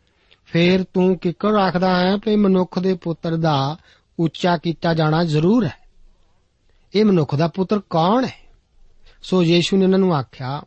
[0.46, 3.76] ਫੇਰ ਤੂੰ ਕਿੱਕਰ ਆਖਦਾ ਹੈ ਕਿ ਮਨੁੱਖ ਦੇ ਪੁੱਤਰ ਦਾ
[4.18, 5.78] ਉੱਚਾ ਕੀਤਾ ਜਾਣਾ ਜ਼ਰੂਰ ਹੈ।
[6.94, 8.50] ਇਹ ਮਨੁੱਖ ਦਾ ਪੁੱਤਰ ਕੌਣ ਹੈ?
[9.22, 10.62] ਸੋ ਯੀਸ਼ੂ ਨੇ ਉਹਨਾਂ ਨੂੰ ਆਖਿਆ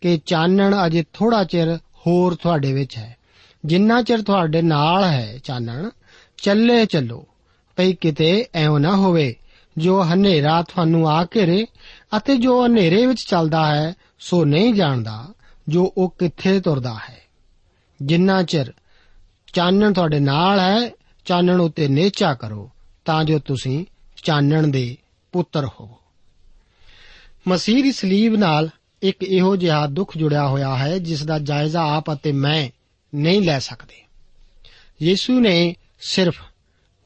[0.00, 3.16] ਕਿ ਚਾਨਣ ਅਜੇ ਥੋੜਾ ਚਿਰ ਹੋਰ ਤੁਹਾਡੇ ਵਿੱਚ ਹੈ।
[3.64, 5.90] ਜਿੰਨਾ ਚਿਰ ਤੁਹਾਡੇ ਨਾਲ ਹੈ ਚਾਨਣ,
[6.36, 7.26] ਚੱਲੇ ਚੱਲੋ।
[7.76, 9.36] ਭਈ ਕਿਤੇ ਐਉਂ ਨਾ ਹੋਵੇ,
[9.78, 11.66] ਜੋ ਹਨੇਰਾ ਤੁਹਾਨੂੰ ਆ ਘੇਰੇ
[12.16, 15.28] ਅਤੇ ਜੋ ਹਨੇਰੇ ਵਿੱਚ ਚੱਲਦਾ ਹੈ, ਸੋ ਨਹੀਂ ਜਾਣਦਾ
[15.68, 17.22] ਜੋ ਉਹ ਕਿੱਥੇ ਤੁਰਦਾ ਹੈ।
[18.02, 18.72] ਜਿੰਨਾ ਚਿਰ
[19.52, 20.90] ਚਾਨਣ ਤੁਹਾਡੇ ਨਾਲ ਹੈ,
[21.24, 22.70] ਚਾਨਣ ਉਤੇ ਨੇਚਾ ਕਰੋ,
[23.04, 23.86] ਤਾਂ ਜੋ ਤੁਸੀਂ
[24.22, 24.96] ਚਾਨਣ ਦੇ
[25.32, 25.98] ਪੁੱਤਰ ਹੋਵੋ
[27.48, 28.70] ਮਸੀਹ ਦੀ ਸਲੀਬ ਨਾਲ
[29.02, 32.70] ਇੱਕ ਇਹੋ ਜਿਹਾ ਦੁੱਖ ਜੁੜਿਆ ਹੋਇਆ ਹੈ, ਜਿਸ ਦਾ ਜਾਇਜ਼ਾ ਆਪ ਅਤੇ ਮੈਂ
[33.14, 34.04] ਨਹੀਂ ਲੈ ਸਕਦੇ।
[35.02, 36.42] ਯੀਸ਼ੂ ਨੇ ਸਿਰਫ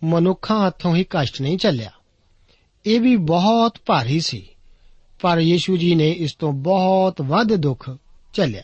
[0.05, 1.91] ਮਨੁੱਖਾਂ ਹੱਥੋਂ ਹੀ ਕਸ਼ਟ ਨਹੀਂ ਚੱਲਿਆ।
[2.87, 4.49] ਇਹ ਵੀ ਬਹੁਤ ਭਾਰੀ ਸੀ,
[5.21, 7.97] ਪਰ ਯੀਸ਼ੂ ਜੀ ਨੇ ਇਸ ਤੋਂ ਬਹੁਤ ਵੱਧ ਦੁੱਖ
[8.35, 8.63] ਝੱਲਿਆ।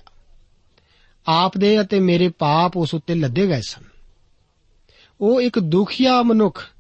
[1.28, 3.82] ਆਪ ਦੇ ਅਤੇ ਮੇਰੇ ਪਾਪ ਉਸ ਉੱਤੇ ਲੱਦੇ ਗਏ ਸਨ।
[5.20, 6.70] ਉਹ ਇੱਕ ਦੁਖੀਆ ਮਨੁੱਖ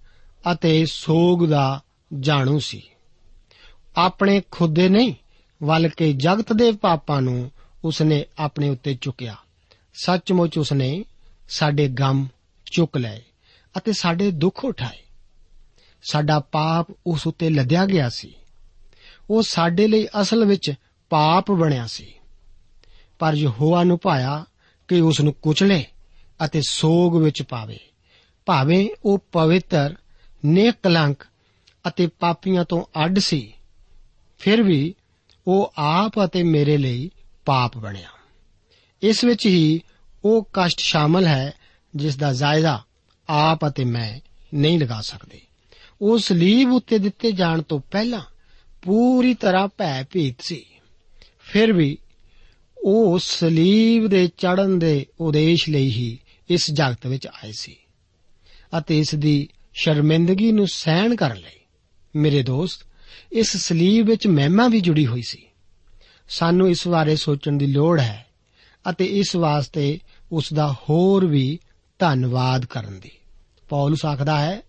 [0.52, 1.82] ਅਤੇ ਸੋਗ ਦਾ
[2.20, 2.82] ਜਾਣੂ ਸੀ।
[3.96, 5.14] ਆਪਣੇ ਖੁਦ ਦੇ ਨਹੀਂ,
[5.62, 7.50] ਬਲਕਿ ਜਗਤ ਦੇ ਪਾਪਾਂ ਨੂੰ
[7.84, 9.36] ਉਸਨੇ ਆਪਣੇ ਉੱਤੇ ਚੁੱਕਿਆ।
[9.94, 11.04] ਸੱਚਮੁੱਚ ਉਸਨੇ
[11.48, 12.28] ਸਾਡੇ ਗਮ
[12.72, 13.22] ਚੁੱਕ ਲਏ
[13.76, 14.98] ਅਤੇ ਸਾਡੇ ਦੁੱਖ ਉਠਾਏ।
[16.02, 18.34] ਸਾਡਾ ਪਾਪ ਉਸ ਉੱਤੇ ਲੱਦਿਆ ਗਿਆ ਸੀ।
[19.30, 20.74] ਉਹ ਸਾਡੇ ਲਈ ਅਸਲ ਵਿੱਚ
[21.10, 22.14] ਪਾਪ ਬਣਿਆ ਸੀ।
[23.18, 24.44] ਪਰ ਯਹੋਵਾ ਨੂੰ ਭਾਇਆ
[24.88, 25.84] ਕਿ ਉਸ ਨੂੰ ਕੁਚਲੇ
[26.44, 27.78] ਅਤੇ ਸੋਗ ਵਿੱਚ ਪਾਵੇ।
[28.46, 29.94] ਭਾਵੇਂ ਉਹ ਪਵਿੱਤਰ,
[30.44, 31.24] ਨੇਕਲੰਕ
[31.88, 33.52] ਅਤੇ ਪਾਪੀਆਂ ਤੋਂ ਅੱਡ ਸੀ,
[34.38, 34.94] ਫਿਰ ਵੀ
[35.46, 37.10] ਉਹ ਆਪ ਅਤੇ ਮੇਰੇ ਲਈ
[37.44, 38.08] ਪਾਪ ਬਣਿਆ।
[39.04, 39.80] ਇਸ ਵਿੱਚ ਹੀ
[40.24, 41.52] ਉਹ ਕਸ਼ਟ ਸ਼ਾਮਲ ਹੈ,
[41.96, 42.82] ਜਿਸ ਦਾ ਜਾਇਜ਼ਾ
[43.28, 44.20] ਆਪ ਅਤੇ ਮੈਂ
[44.54, 45.40] ਨਹੀਂ ਲਗਾ ਸਕਦੇ।
[46.02, 48.20] ਉਹ ਸਲੀਬ ਉੱਤੇ ਦਿੱਤੇ ਜਾਣ ਤੋਂ ਪਹਿਲਾਂ
[48.82, 50.64] ਪੂਰੀ ਤਰ੍ਹਾਂ ਭੈ ਭੀਤ ਸੀ।
[51.40, 51.98] ਫਿਰ ਵੀ
[52.84, 56.18] ਉਹ ਸਲੀਬ ਦੇ ਚੜਨ ਦੇ ਉਦੇਸ਼ ਲਈ ਹੀ
[56.50, 57.76] ਇਸ ਜਗਤ ਵਿੱਚ ਆਏ ਸੀ
[58.78, 61.60] ਅਤੇ ਇਸ ਦੀ ਸ਼ਰਮਿੰਦਗੀ ਨੂੰ ਸਹਿਣ ਕਰਨ ਲਈ
[62.16, 62.86] ਮੇਰੇ ਦੋਸਤ,
[63.32, 65.46] ਇਸ ਸਲੀਬ ਵਿੱਚ ਮਹਿਮਾ ਵੀ ਜੁੜੀ ਹੋਈ ਸੀ।
[66.28, 68.23] ਸਾਨੂੰ ਇਸ ਬਾਰੇ ਸੋਚਣ ਦੀ ਲੋੜ ਹੈ
[68.90, 69.98] ਅਤੇ ਇਸ ਵਾਸਤੇ
[70.32, 71.58] ਉਸ ਦਾ ਹੋਰ ਵੀ
[71.98, 73.10] ਧੰਨਵਾਦ ਕਰਨ ਦੀ।
[73.68, 74.62] ਪੌਲਸ ਆਖਦਾ ਹੈ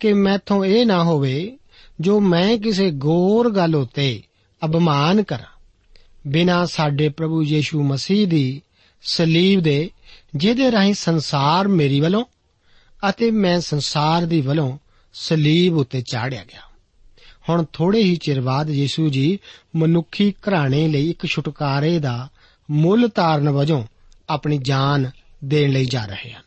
[0.00, 1.58] ਕਿ ਮੈਥੋਂ ਇਹ ਨਾ ਹੋਵੇ
[2.00, 4.22] ਜੋ ਮੈਂ ਕਿਸੇ ਗੌਰ ਗੱਲ ਉਤੇ
[4.64, 5.60] ਅਪਮਾਨ ਕਰਾਂ।
[6.26, 8.62] ਬਿਨਾ ਸਾਡੇ ਪ੍ਰਭੂ ਯੀਸ਼ੂ ਮਸੀਹ ਦੀ
[9.02, 9.90] ਸਲੀਬ ਦੇ,
[10.36, 12.24] ਜਿਹਦੇ ਰਾਹੀਂ ਸੰਸਾਰ ਮੇਰੀ ਵੱਲੋਂ
[13.08, 14.78] ਅਤੇ ਮੈਂ ਸੰਸਾਰ ਦੀ ਵੱਲੋਂ
[15.12, 16.60] ਸਲੀਬ ਉਤੇ ਚਾੜਿਆ ਗਿਆ।
[17.48, 19.38] ਹੁਣ ਥੋੜੇ ਹੀ ਚਿਰ ਬਾਅਦ ਯੀਸ਼ੂ ਜੀ
[19.76, 22.28] ਮਨੁੱਖੀ ਘਰਾਣੇ ਲਈ ਇੱਕ ਛੁਟਕਾਰੇ ਦਾ
[22.70, 23.84] ਮੁੱਲ ਤਾਰਨ ਵਜੋਂ
[24.30, 25.10] ਆਪਣੀ ਜਾਨ
[25.44, 26.42] ਦੇਣ ਲਈ ਜਾ ਰਹੇ ਹਨ।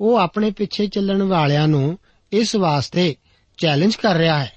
[0.00, 1.98] ਉਹ ਆਪਣੇ ਪਿੱਛੇ ਚੱਲਣ ਵਾਲਿਆਂ ਨੂੰ
[2.32, 3.16] ਇਸ ਵਾਸਤੇ
[3.56, 4.52] ਚੈਲੰਜ ਕਰ ਰਿਹਾ ਹੈ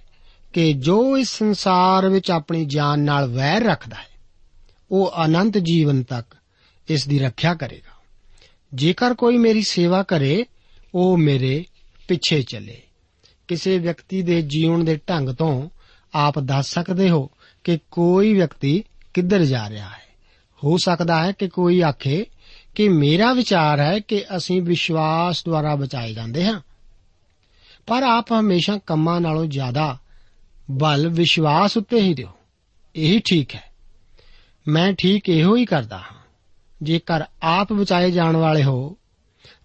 [0.54, 4.08] ਕਿ ਜੋ ਇਸ ਸੰਸਾਰ ਵਿੱਚ ਆਪਣੀ ਜਾਨ ਨਾਲ ਵੈਰ ਰੱਖਦਾ ਹੈ,
[4.92, 6.36] ਉਹ ਅਨੰਤ ਜੀਵਨ ਤੱਕ
[6.90, 7.96] ਇਸ ਦੀ ਰੱਖਿਆ ਕਰੇਗਾ।
[8.74, 10.46] ਜੇਕਰ ਕੋਈ ਮੇਰੀ ਸੇਵਾ ਕਰੇ,
[10.96, 11.66] ਉਹ ਮੇਰੇ
[12.08, 12.82] ਪਿੱਛੇ ਚੱਲੇ।
[13.48, 15.70] ਕਿਸੇ ਵਿਅਕਤੀ ਦੇ ਜੀਵਨ ਦੇ ਢੰਗ ਤੋਂ
[16.14, 17.30] ਆਪ ਦੱਸ ਸਕਦੇ ਹੋ
[17.64, 20.05] ਕਿ ਕੋਈ ਵਿਅਕਤੀ ਕਿੱਧਰ ਜਾ ਰਿਹਾ ਹੈ।
[20.66, 22.26] ਹੋ ਸਕਦਾ ਹੈ ਕਿ ਕੋਈ ਆਖੇ
[22.76, 26.62] ਕਿ ਮੇਰਾ ਵਿਚਾਰ ਹੈ ਕਿ ਅਸੀਂ ਵਿਸ਼ਵਾਸ ਦੁਆਰਾ ਬਚਾਏ ਜਾਂਦੇ ਹਾਂ।
[27.88, 29.98] ਪਰ ਆਪ ਹਮੇਸ਼ਾ ਕੰਮਾਂ ਨਾਲੋਂ ਜ਼ਿਆਦਾ
[30.72, 32.30] ਬਲ ਵਿਸ਼ਵਾਸ ਉੱਤੇ ਹੀ ਦਿਓ।
[32.96, 33.64] ਇਹੀ ਠੀਕ ਹੈ।
[34.68, 36.18] ਮੈਂ ਠੀਕ ਇਹੋ ਹੀ ਕਰਦਾ ਹਾਂ।
[36.84, 38.98] ਜੇਕਰ ਆਪ ਬਚਾਏ ਜਾਣ ਵਾਲੇ ਹੋ,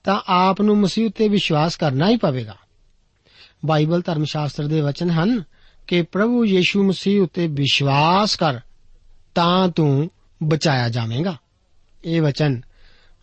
[0.04, 2.56] ਤਾਂ ਆਪ ਨੂੰ ਮਸੀਹ ਉੱਤੇ ਵਿਸ਼ਵਾਸ ਕਰਨਾ ਹੀ ਪਵੇਗਾ।
[3.66, 5.44] ਬਾਈਬਲ ਧਰਮ ਸ਼ਾਸਤਰ ਦੇ ਵਚਨ ਹਨ
[5.86, 8.60] ਕਿ ਪ੍ਰਭੂ ਯੀਸ਼ੂ ਮਸੀਹ ਉੱਤੇ ਵਿਸ਼ਵਾਸ ਕਰ,
[9.34, 10.10] ਤਾਂ ਤੂੰ
[10.42, 11.36] ਬਚਾਇਆ ਜਾਵੇਂਗਾ।
[12.04, 12.62] ਇਹ ਵਚਨ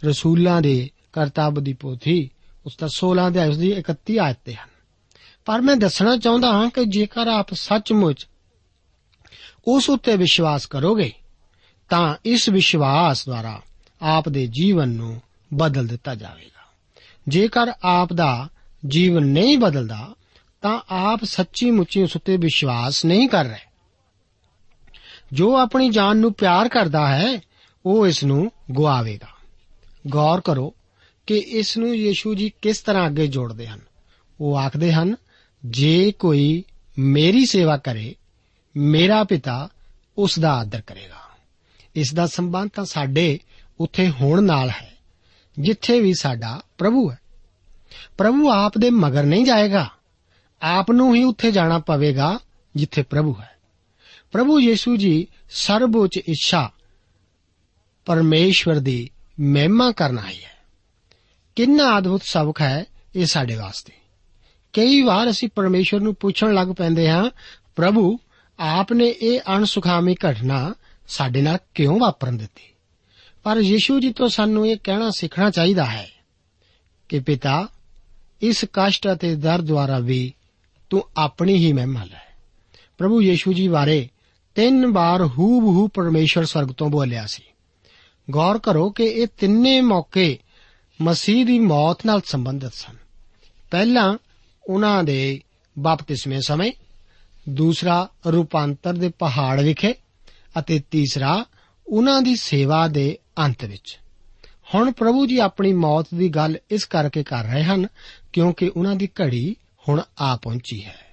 [0.06, 2.30] ਰਸੂਲਾਂ ਦੇ ਕਰਤੱਵ ਦੀ ਪੋਥੀ,
[2.66, 4.70] ਉਸ ਦਾ 16 ਅਧਿਆਇ, ਉਸ ਦੀ 31 ਆਇਤ ਤੇ ਹਨ।
[5.46, 8.28] ਪਰ ਮੈਂ ਦੱਸਣਾ ਚਾਹੁੰਦਾ ਹਾਂ ਕਿ ਜੇਕਰ ਆਪ ਸੱਚਮੁੱਚ
[9.68, 11.12] ਉਸ ਉੱਤੇ ਵਿਸ਼ਵਾਸ ਕਰੋਗੇ,
[11.90, 13.62] ਤਾਂ ਇਸ ਵਿਸ਼ਵਾਸ ਦੁਆਰਾ
[14.02, 15.22] ਆਪ ਦੇ ਜੀਵਨ ਨੂੰ
[15.54, 16.64] ਬਦਲ ਦਿੱਤਾ ਜਾਵੇਗਾ।
[17.28, 18.50] ਜੇਕਰ ਆਪ ਦਾ
[18.88, 20.16] ਜੀਵਨ ਨਹੀਂ ਬਦਲਦਾ,
[20.62, 23.67] ਤਾਂ ਆਪ ਸੱਚੀ ਮੁੱਚੀ ਉਸ ਉੱਤੇ ਵਿਸ਼ਵਾਸ ਨਹੀਂ ਕਰ ਰਹੇ।
[25.34, 27.42] ਜੋ ਆਪਣੀ ਜਾਨ ਨੂੰ ਪਿਆਰ ਕਰਦਾ ਹੈ,
[27.86, 29.28] ਉਹ ਇਸ ਨੂੰ ਗਵਾਵੇਗਾ
[30.10, 30.76] ਗੌਰ ਕਰੋ
[31.28, 33.80] ਕਿ ਇਸ ਨੂੰ ਯੀਸ਼ੂ ਜੀ ਕਿਸ ਤਰ੍ਹਾਂ ਅੱਗੇ ਜੋੜਦੇ ਹਨ।
[34.42, 35.16] ਉਹ ਆਖਦੇ ਹਨ,
[35.66, 36.64] ਜੇ ਕੋਈ
[37.00, 38.16] ਮੇਰੀ ਸੇਵਾ ਕਰੇ,
[38.78, 39.70] ਮੇਰਾ ਪਿਤਾ
[40.18, 41.38] ਉਸ ਦਾ ਆਦਰ ਕਰੇਗਾ।
[41.96, 43.40] ਇਸ ਦਾ ਸੰਬੰਧ ਤਾਂ ਸਾਡੇ
[43.80, 44.98] ਉੱਥੇ ਹੋਣ ਨਾਲ ਹੈ,
[45.60, 47.20] ਜਿੱਥੇ ਵੀ ਸਾਡਾ ਪ੍ਰਭੂ ਹੈ।
[48.18, 49.90] ਪ੍ਰਭੂ ਆਪ ਦੇ ਮਗਰ ਨਹੀਂ ਜਾਏਗਾ,
[50.62, 52.40] ਆਪ ਨੂੰ ਹੀ ਉੱਥੇ ਜਾਣਾ ਪਵੇਗਾ,
[52.76, 53.57] ਜਿੱਥੇ ਪ੍ਰਭੂ ਹੈ।
[54.32, 56.72] ਪ੍ਰਭੂ ਯੀਸ਼ੂ ਜੀ ਸਰਬਉੱਚ ਇੱਛਾ
[58.06, 59.10] ਪਰਮੇਸ਼ਵਰ ਦੀ
[59.40, 60.58] ਮਹਿਮਾ ਕਰਨਾ ਹੀ ਹੈ।
[61.56, 62.86] ਕਿੰਨਾ ਅਦਭੁਤ ਸਬਕ ਹੈ
[63.16, 63.94] ਇਹ ਸਾਡੇ ਵਾਸਤੇ।
[64.74, 67.30] ਕਈ ਵਾਰ ਅਸੀਂ ਪਰਮੇਸ਼ਵਰ ਨੂੰ ਪੁੱਛਣ ਲੱਗ ਪੈਂਦੇ ਹਾਂ,
[67.76, 68.20] ਪ੍ਰਭੂ
[68.60, 70.74] ਆਪ ਨੇ ਇਹ ਅਣਸੁਖਾਵੀ ਘਟਨਾ
[71.08, 72.74] ਸਾਡੇ ਨਾਲ ਕਿਉਂ ਵਾਪਰਨ ਦਿੱਤੀ?
[73.44, 76.10] ਪਰ ਯੀਸ਼ੂ ਜੀ ਤੋਂ ਸਾਨੂੰ ਇਹ ਕਹਿਣਾ ਸਿੱਖਣਾ ਚਾਹੀਦਾ ਹੈ
[77.10, 77.68] ਕਿ ਪਿਤਾ,
[78.42, 80.34] ਇਸ ਕਸ਼ਟ ਅਤੇ ਦਰਦ ਦੁਆਰਾ ਵੀ
[80.90, 82.36] ਤੂੰ ਆਪਣੀ ਹੀ ਮਹਿਮਾ ਲੈ।
[82.98, 84.10] ਪ੍ਰਭੂ ਯੀਸ਼ੂ ਜੀ ਬਾਰੇ
[84.58, 87.44] ਤਿੰਨ ਵਾਰ ਹੂ-ਬਹੂ ਪਰਮੇਸ਼ਰ ਸਵਰਗ ਤੋਂ ਬੋਲਿਆ ਸੀ।
[88.32, 90.40] ਗੌਰ ਕਰੋ ਕਿ ਇਹ ਤਿੰਨੇ ਮੌਕੇ
[91.02, 92.96] ਮਸੀਹ ਦੀ ਮੌਤ ਨਾਲ ਸੰਬੰਧਿਤ ਸਨ।
[93.72, 94.18] ਪਹਿਲਾ
[94.68, 95.42] ਉਹਨਾਂ ਦੇ
[95.80, 96.72] ਬਪਤਿਸਮੇ ਸਮੇਂ,
[97.50, 99.94] ਦੂਸਰਾ ਰੂਪਾਂਤਰ ਦੇ ਪਹਾੜ ਵਿਖੇ
[100.60, 101.46] ਅਤੇ ਤੀਸਰਾ
[101.88, 104.00] ਉਹਨਾਂ ਦੀ ਸੇਵਾ ਦੇ ਅੰਤ ਵਿੱਚ।
[104.76, 107.88] ਹੁਣ ਪ੍ਰਭੂ ਜੀ ਆਪਣੀ ਮੌਤ ਦੀ ਗੱਲ ਇਸ ਕਰਕੇ ਕਰ ਰਹੇ ਹਨ
[108.34, 109.56] ਕਿਉਂਕਿ ਉਹਨਾਂ ਦੀ ਘੜੀ
[109.90, 111.08] ਹੁਣ ਆ ਪਹੁੰਚੀ ਹੈ।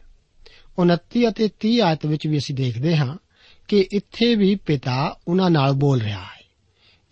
[0.78, 3.16] 29 ਅਤੇ 30 ਆਇਤ ਵਿੱਚ ਵੀ ਅਸੀਂ ਦੇਖਦੇ ਹਾਂ
[3.68, 6.44] ਕਿ ਇੱਥੇ ਵੀ ਪਿਤਾ ਉਹਨਾਂ ਨਾਲ ਬੋਲ ਰਿਹਾ ਹੈ।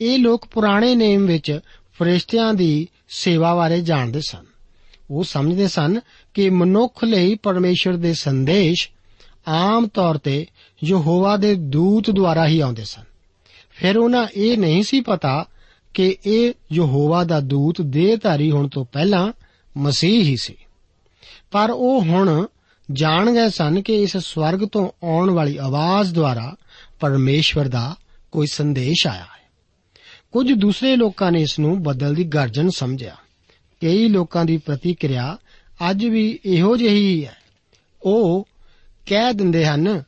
[0.01, 1.61] ਇਹ ਲੋਕ ਪੁਰਾਣੇ ਨੇਮ ਵਿੱਚ
[1.99, 4.45] ਫਰਿਸ਼ਤਿਆਂ ਦੀ ਸੇਵਾ ਬਾਰੇ ਜਾਣਦੇ ਸਨ।
[5.11, 6.01] ਉਹ ਸਮਝਦੇ ਸਨ
[6.35, 8.89] ਕਿ ਮਨੁੱਖ ਲਈ ਪਰਮੇਸ਼ਰ ਦੇ ਸੰਦੇਸ਼
[9.49, 10.47] ਆਮ ਤੌਰ ਤੇ
[10.85, 13.03] ਯਹੋਵਾ ਦੇ ਦੂਤ ਦੁਆਰਾ ਹੀ ਆਉਂਦੇ ਸਨ।
[13.71, 15.47] ਫਿਰ ਉਹਨਾਂ ਇਹ ਨਹੀਂ ਸੀ ਪਤਾ
[15.95, 19.33] ਕਿ ਇਹ ਯਹੋਵਾ ਦਾ ਦੂਤ ਦੇਹਧਾਰੀ ਹੋਣ ਤੋਂ ਪਹਿਲਾਂ
[19.77, 20.55] ਮਸੀਹ ਹੀ ਸੀ।
[21.51, 22.47] ਪਰ ਉਹ ਹੁਣ
[22.93, 26.57] ਜਾਣ ਗਏ ਸਨ ਕਿ ਇਸ ਸਵਰਗ ਤੋਂ ਆਉਣ ਵਾਲੀ ਆਵਾਜ਼ ਦੁਆਰਾ
[27.01, 27.97] ਪਰਮੇਸ਼ਵਰ ਦਾ
[28.33, 29.51] ਕੋਈ ਸੰਦੇਸ਼ ਆਇਆ ਹੈ।
[30.33, 33.17] ਕੁਝ ਦੂਸਰੇ ਲੋਕਾਂ ਨੇ ਇਸ ਨੂੰ ਬਦਲ ਦੀ ਗਰਜਨ ਸਮਝਿਆ।
[33.81, 35.39] ਕਈ ਲੋਕਾਂ ਦੀ ਪ੍ਰਤੀਕਿਰਿਆ
[35.91, 37.37] ਅੱਜ ਵੀ ਇਹੋ ਜਿਹੀ ਹੈ
[38.03, 38.49] ਉਹ
[39.07, 40.03] ਕਹਿ ਦਿੰਦੇ ਹਨ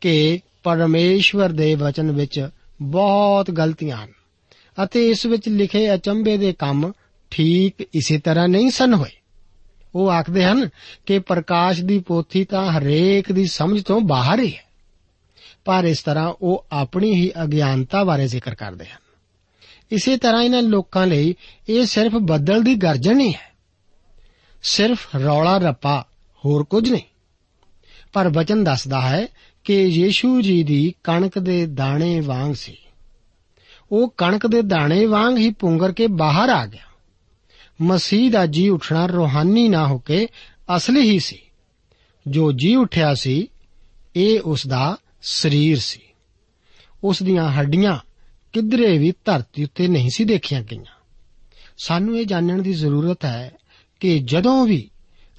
[0.00, 2.48] ਕਿ ਪਰਮੇਸ਼ਵਰ ਦੇ ਵਚਨ ਵਿੱਚ
[2.82, 4.12] ਬਹੁਤ ਗਲਤੀਆਂ ਹਨ
[4.84, 6.92] ਅਤੇ ਇਸ ਵਿੱਚ ਲਿਖੇ ਅਚੰਭੇ ਦੇ ਕੰਮ
[7.30, 9.21] ਠੀਕ ਇਸੇ ਤਰ੍ਹਾਂ ਨਹੀਂ ਸਨ ਹੋਏ।
[9.94, 10.68] ਉਹ ਆਖਦੇ ਹਨ
[11.06, 14.64] ਕਿ ਪ੍ਰਕਾਸ਼ ਦੀ ਪੋਥੀ ਤਾਂ ਹਰੇਕ ਦੀ ਸਮਝ ਤੋਂ ਬਾਹਰ ਹੀ ਹੈ।
[15.64, 19.02] ਪਰ ਇਸ ਤਰ੍ਹਾਂ ਉਹ ਆਪਣੀ ਹੀ ਅਗਿਆਨਤਾ ਬਾਰੇ ਜ਼ਿਕਰ ਕਰਦੇ ਹਨ।
[19.90, 21.34] ਇਸੇ ਤਰ੍ਹਾਂ ਇਹਨਾਂ ਲੋਕਾਂ ਲਈ
[21.68, 23.52] ਇਹ ਸਿਰਫ ਬੱਦਲ ਦੀ ਗਰਜਨ ਹੀ ਹੈ।
[24.62, 26.06] ਸਿਰਫ ਰੌਲਾ ਰੱਪਾ
[26.44, 27.02] ਹੋਰ ਕੁਝ ਨਹੀਂ।
[28.12, 29.26] ਪਰ ਵਚਨ ਦੱਸਦਾ ਹੈ
[29.64, 32.76] ਕਿ ਯੀਸ਼ੂ ਜੀ ਦੀ ਕਣਕ ਦੇ ਦਾਣੇ ਵਾਂਗ ਸੀ।
[33.92, 36.91] ਉਹ ਕਣਕ ਦੇ ਦਾਣੇ ਵਾਂਗ ਹੀ ਪੁੰਗਰ ਕੇ ਬਾਹਰ ਆ ਗਿਆ।
[37.80, 40.28] ਮਸੀਹ ਦਾ ਜੀ ਉੱਠਣਾ ਰੋਹਾਨੀ ਨਾ ਹੋ ਕੇ
[40.76, 41.38] ਅਸਲੀ ਹੀ ਸੀ।
[42.26, 43.48] ਜੋ ਜੀ ਉੱਠਿਆ ਸੀ,
[44.16, 46.00] ਇਹ ਉਸ ਦਾ ਸਰੀਰ ਸੀ।
[47.04, 47.98] ਉਸ ਦੀਆਂ ਹੱਡੀਆਂ
[48.52, 51.00] ਕਿਧਰੇ ਵੀ ਧਰਤੀ ਉੱਤੇ ਨਹੀਂ ਸੀ ਦੇਖੀਆਂ ਗਈਆਂ।
[51.84, 53.52] ਸਾਨੂੰ ਇਹ ਜਾਣਨ ਦੀ ਜ਼ਰੂਰਤ ਹੈ
[54.00, 54.90] ਕਿ ਜਦੋਂ ਵੀ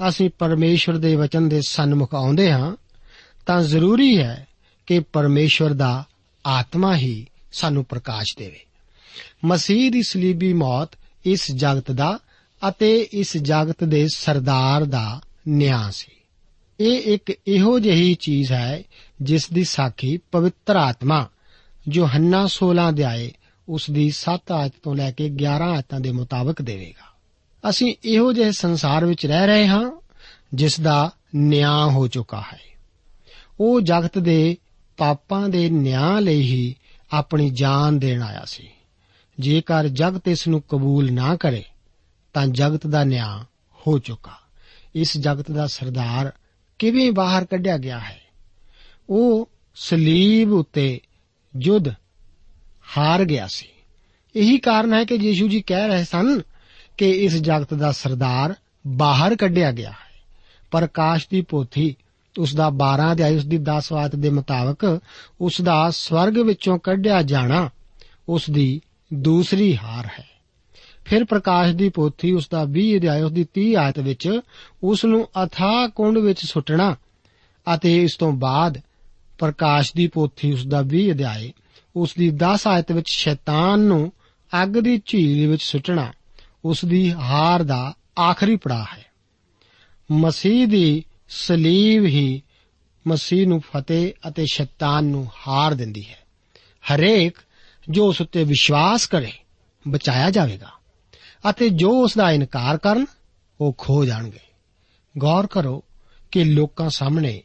[0.09, 2.75] ਅਸੀਂ ਪਰਮੇਸ਼ਵਰ ਦੇ ਵਚਨ ਦੇ ਸਨਮੁਖ ਆਉਂਦੇ ਹਾਂ,
[3.45, 4.47] ਤਾਂ ਜ਼ਰੂਰੀ ਹੈ
[4.87, 6.07] ਕਿ ਪਰਮੇਸ਼ਵਰ ਦਾ
[6.45, 8.59] ਆਤਮਾ ਹੀ ਸਾਨੂੰ ਪ੍ਰਕਾਸ਼ ਦੇਵੇ।
[9.45, 10.89] ਮਸੀਹ ਦੀ ਸਲੀਬੀ ਮੌਤ
[11.25, 12.19] ਇਸ ਜਗਤ ਦਾ
[12.67, 16.11] ਅਤੇ ਇਸ ਜਗਤ ਦੇ ਸਰਦਾਰ ਦਾ ਨਿਆਂ ਸੀ।
[16.79, 18.83] ਇਹ ਇੱਕ ਇਹੋ ਜਿਹੀ ਚੀਜ਼ ਹੈ
[19.21, 21.29] ਜਿਸ ਦੀ ਸਾਖੀ ਪਵਿੱਤਰ ਆਤਮਾ
[21.87, 23.31] ਜੋ ਹੰਨਾ 16 ਅਧਿਆਏ
[23.69, 27.13] ਉਸ ਦੀ 7 ਆਇਤ ਤੋਂ ਲੈ ਕੇ 11 ਆਇਤਾਂ ਦੇ ਮੁਤਾਬਕ ਦੇਵੇਗਾ।
[27.69, 30.01] ਅਸੀਂ ਇਹੋ ਜਿਹੇ ਸੰਸਾਰ ਵਿੱਚ ਰਹਿ ਰਹੇ ਹਾਂ
[30.53, 32.59] ਜਿਸ ਦਾ ਨਿਆਂ ਹੋ ਚੁੱਕਾ ਹੈ।
[33.59, 34.57] ਉਹ ਜਗਤ ਦੇ
[34.97, 36.75] ਪਾਪਾਂ ਦੇ ਨਿਆਂ ਲਈ ਹੀ
[37.11, 38.69] ਆਪਣੀ ਜਾਨ ਦੇਣ ਆਇਆ ਸੀ।
[39.39, 41.63] ਜੇਕਰ ਜਗਤ ਇਸ ਨੂੰ ਕਬੂਲ ਨਾ ਕਰੇ,
[42.33, 43.43] ਤਾਂ ਜਗਤ ਦਾ ਨਿਆਂ
[43.87, 44.31] ਹੋ ਚੁੱਕਾ।
[44.95, 46.33] ਇਸ ਜਗਤ ਦਾ ਸਰਦਾਰ
[46.79, 48.21] ਕਿਵੇਂ ਬਾਹਰ ਕੱਢਿਆ ਗਿਆ ਹੈ?
[49.09, 51.01] ਉਹ ਸਲੀਬ ਉੱਤੇ
[51.55, 51.89] ਜੁਦ
[52.97, 53.67] ਹਾਰ ਗਿਆ ਸੀ।
[54.35, 56.41] ਇਹੀ ਕਾਰਨ ਹੈ ਕਿ ਯੀਸ਼ੂ ਜੀ ਕਹਿ ਰਹੇ ਸਨ
[56.97, 58.55] ਕਿ ਇਸ ਜਗਤ ਦਾ ਸਰਦਾਰ
[58.87, 60.23] ਬਾਹਰ ਕੱਢਿਆ ਗਿਆ ਹੈ।
[60.71, 61.95] ਪ੍ਰਕਾਸ਼ ਦੀ ਪੋਥੀ
[62.39, 64.99] ਉਸ ਦਾ 12 ਅਧਿਆਇ ਉਸ ਦੀ 10 ਆਇਤ ਦੇ ਮੁਤਾਬਕ
[65.41, 67.69] ਉਸ ਦਾ ਸਵਰਗ ਵਿੱਚੋਂ ਕੱਢਿਆ ਜਾਣਾ
[68.29, 68.81] ਉਸ ਦੀ
[69.13, 70.25] ਦੂਸਰੀ ਹਾਰ ਹੈ।
[71.05, 74.39] ਫਿਰ ਪ੍ਰਕਾਸ਼ ਦੀ ਪੋਥੀ ਉਸ ਦਾ 20 ਅਧਿਆਇ ਉਸ ਦੀ 30 ਆਇਤ ਵਿੱਚ
[74.83, 76.95] ਉਸ ਨੂੰ ਅਥਾਹ ਕੁੰਡ ਵਿੱਚ ਸੁੱਟਣਾ
[77.75, 78.81] ਅਤੇ ਇਸ ਤੋਂ ਬਾਅਦ
[79.39, 81.51] ਪ੍ਰਕਾਸ਼ ਦੀ ਪੋਥੀ ਉਸ ਦਾ 20 ਅਧਿਆਇ
[81.95, 84.11] ਉਸ ਦੀ 10 ਆਇਤ ਵਿੱਚ ਸ਼ੈਤਾਨ ਨੂੰ
[84.63, 86.13] ਅੱਗ ਦੀ ਝੀਲ ਵਿੱਚ ਸੁੱਟਣਾ
[86.65, 89.05] ਉਸ ਦੀ ਹਾਰ ਦਾ ਆਖਰੀ ਪੜਾਅ ਹੈ।
[90.11, 92.41] ਮਸੀਹ ਦੀ ਸਲੀਬ ਹੀ
[93.07, 96.17] ਮਸੀਹ ਨੂੰ ਫਤਿਹ ਅਤੇ ਸ਼ੈਤਾਨ ਨੂੰ ਹਾਰ ਦਿੰਦੀ ਹੈ।
[96.93, 97.35] ਹਰੇਕ
[97.89, 99.31] ਜੋ ਉਸ ਉੱਤੇ ਵਿਸ਼ਵਾਸ ਕਰੇ,
[99.87, 100.69] ਬਚਾਇਆ ਜਾਵੇਗਾ।
[101.49, 103.05] ਅਤੇ ਜੋ ਉਸ ਦਾ ਇਨਕਾਰ ਕਰਨ,
[103.61, 104.39] ਉਹ ਖੋ ਜਾਣਗੇ।
[105.17, 105.83] ਗੌਰ ਕਰੋ
[106.31, 107.43] ਕਿ ਲੋਕਾਂ ਸਾਹਮਣੇ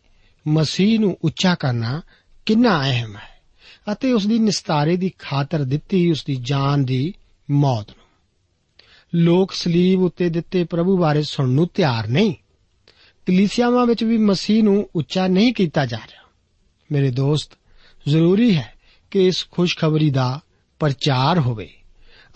[0.48, 2.02] ਮਸੀਹ ਨੂੰ ਉੱਚਾ ਕਰਨਾ
[2.46, 3.40] ਕਿੰਨਾ ਅਹਿਮ ਹੈ
[3.92, 7.14] ਅਤੇ ਉਸ ਦੀ ਨਿਸਤਾਰੇ ਦੀ ਖਾਤਰ ਦਿੱਤੀ ਉਸ ਦੀ ਜਾਨ ਦੀ
[7.50, 8.06] ਮੌਤ ਨੂੰ।
[9.14, 12.34] ਲੋਕ ਸਲੀਬ ਉੱਤੇ ਦਿੱਤੇ ਪ੍ਰਭੂ ਬਾਰੇ ਸੁਣਨ ਨੂੰ ਤਿਆਰ ਨਹੀਂ।
[13.26, 16.30] ਕਲੀਸਿਆਵਾਂ ਵਿੱਚ ਵੀ ਮਸੀਹ ਨੂੰ ਉੱਚਾ ਨਹੀਂ ਕੀਤਾ ਜਾ ਰਿਹਾ।
[16.92, 17.50] ਮੇਰੇ ਦੋਸਤ,
[18.08, 18.77] ਜ਼ਰੂਰੀ ਹੈ
[19.10, 20.40] ਕਿ ਇਸ ਖੁਸ਼ਖਬਰੀ ਦਾ
[20.78, 21.70] ਪ੍ਰਚਾਰ ਹੋਵੇ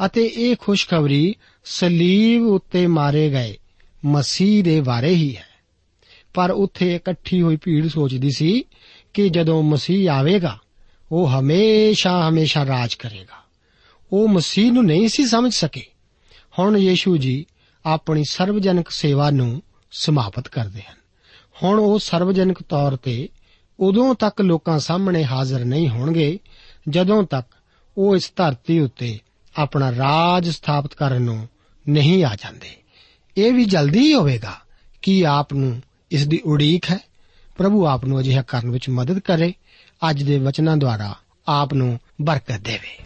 [0.06, 3.56] ਅਤੇ ਇਹ ਖੁਸ਼ਖਬਰੀ ਸਲੀਬ ਉੱਤੇ ਮਾਰੇ ਗਏ
[4.04, 5.46] ਮਸੀਹ ਦੇ ਬਾਰੇ ਹੀ ਹੈ।
[6.34, 8.64] ਪਰ ਉੱਥੇ ਇਕੱਠੀ ਹੋਈ ਭੀੜ ਸੋਚਦੀ ਸੀ
[9.14, 10.58] ਕਿ ਜਦੋਂ ਮਸੀਹ ਆਵੇਗਾ,
[11.12, 13.42] ਉਹ ਹਮੇਸ਼ਾ ਹਮੇਸ਼ਾ ਰਾਜ ਕਰੇਗਾ।
[14.12, 15.86] ਉਹ ਮਸੀਹ ਨੂੰ ਨਹੀਂ ਸੀ ਸਮਝ ਸਕੇ।
[16.58, 17.46] ਹੁਣ ਯੀਸ਼ੂ ਜੀ
[17.86, 20.96] ਆਪਣੀ ਸਰਵਜਨਕ ਸੇਵਾ ਨੂੰ ਸਮਾਪਤ ਕਰਦੇ ਹਨ।
[21.62, 23.28] ਹੁਣ ਉਹ ਸਰਵਜਨਕ ਤੌਰ ਤੇ
[23.80, 26.38] ਉਦੋਂ ਤੱਕ ਲੋਕਾਂ ਸਾਹਮਣੇ ਹਾਜ਼ਰ ਨਹੀਂ ਹੋਣਗੇ,
[26.88, 27.46] ਜਦੋਂ ਤੱਕ
[27.98, 29.18] ਉਹ ਇਸ ਧਰਤੀ ਉੱਤੇ
[29.56, 31.48] ਆਪਣਾ ਰਾਜ ਸਥਾਪਿਤ ਕਰਨ ਨੂੰ
[31.88, 32.68] ਨਹੀਂ ਆ ਜਾਂਦੇ।
[33.38, 34.56] ਇਹ ਵੀ ਜਲਦੀ ਹੀ ਹੋਵੇਗਾ
[35.02, 36.98] ਕਿ ਆਪ ਨੂੰ ਇਸ ਦੀ ਉਡੀਕ ਹੈ।
[37.56, 39.54] ਪ੍ਰਭੂ ਆਪ ਨੂੰ ਅਜਿਹਾ ਕਰਨ ਵਿੱਚ ਮਦਦ ਕਰੇ।
[40.10, 41.14] ਅੱਜ ਦੇ ਵਚਨਾਂ ਦੁਆਰਾ
[41.48, 43.04] ਆਪ ਨੂੰ ਬਰਕਤ ਦੇਵੇ।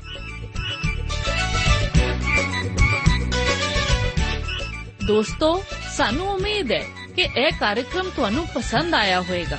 [5.06, 5.62] ਦੋਸਤੋ,
[5.96, 6.84] ਸਾਨੂੰ ਉਮੀਦ ਹੈ
[7.16, 9.58] ਕਿ ਇਹ ਕਾਰਜਕ੍ਰਮ ਤੁਹਾਨੂੰ ਪਸੰਦ ਆਇਆ ਹੋਵੇਗਾ।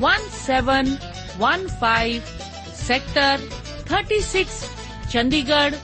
[0.00, 2.20] 1715
[2.86, 3.38] sector
[3.86, 4.44] 36
[5.12, 5.76] Chandigarh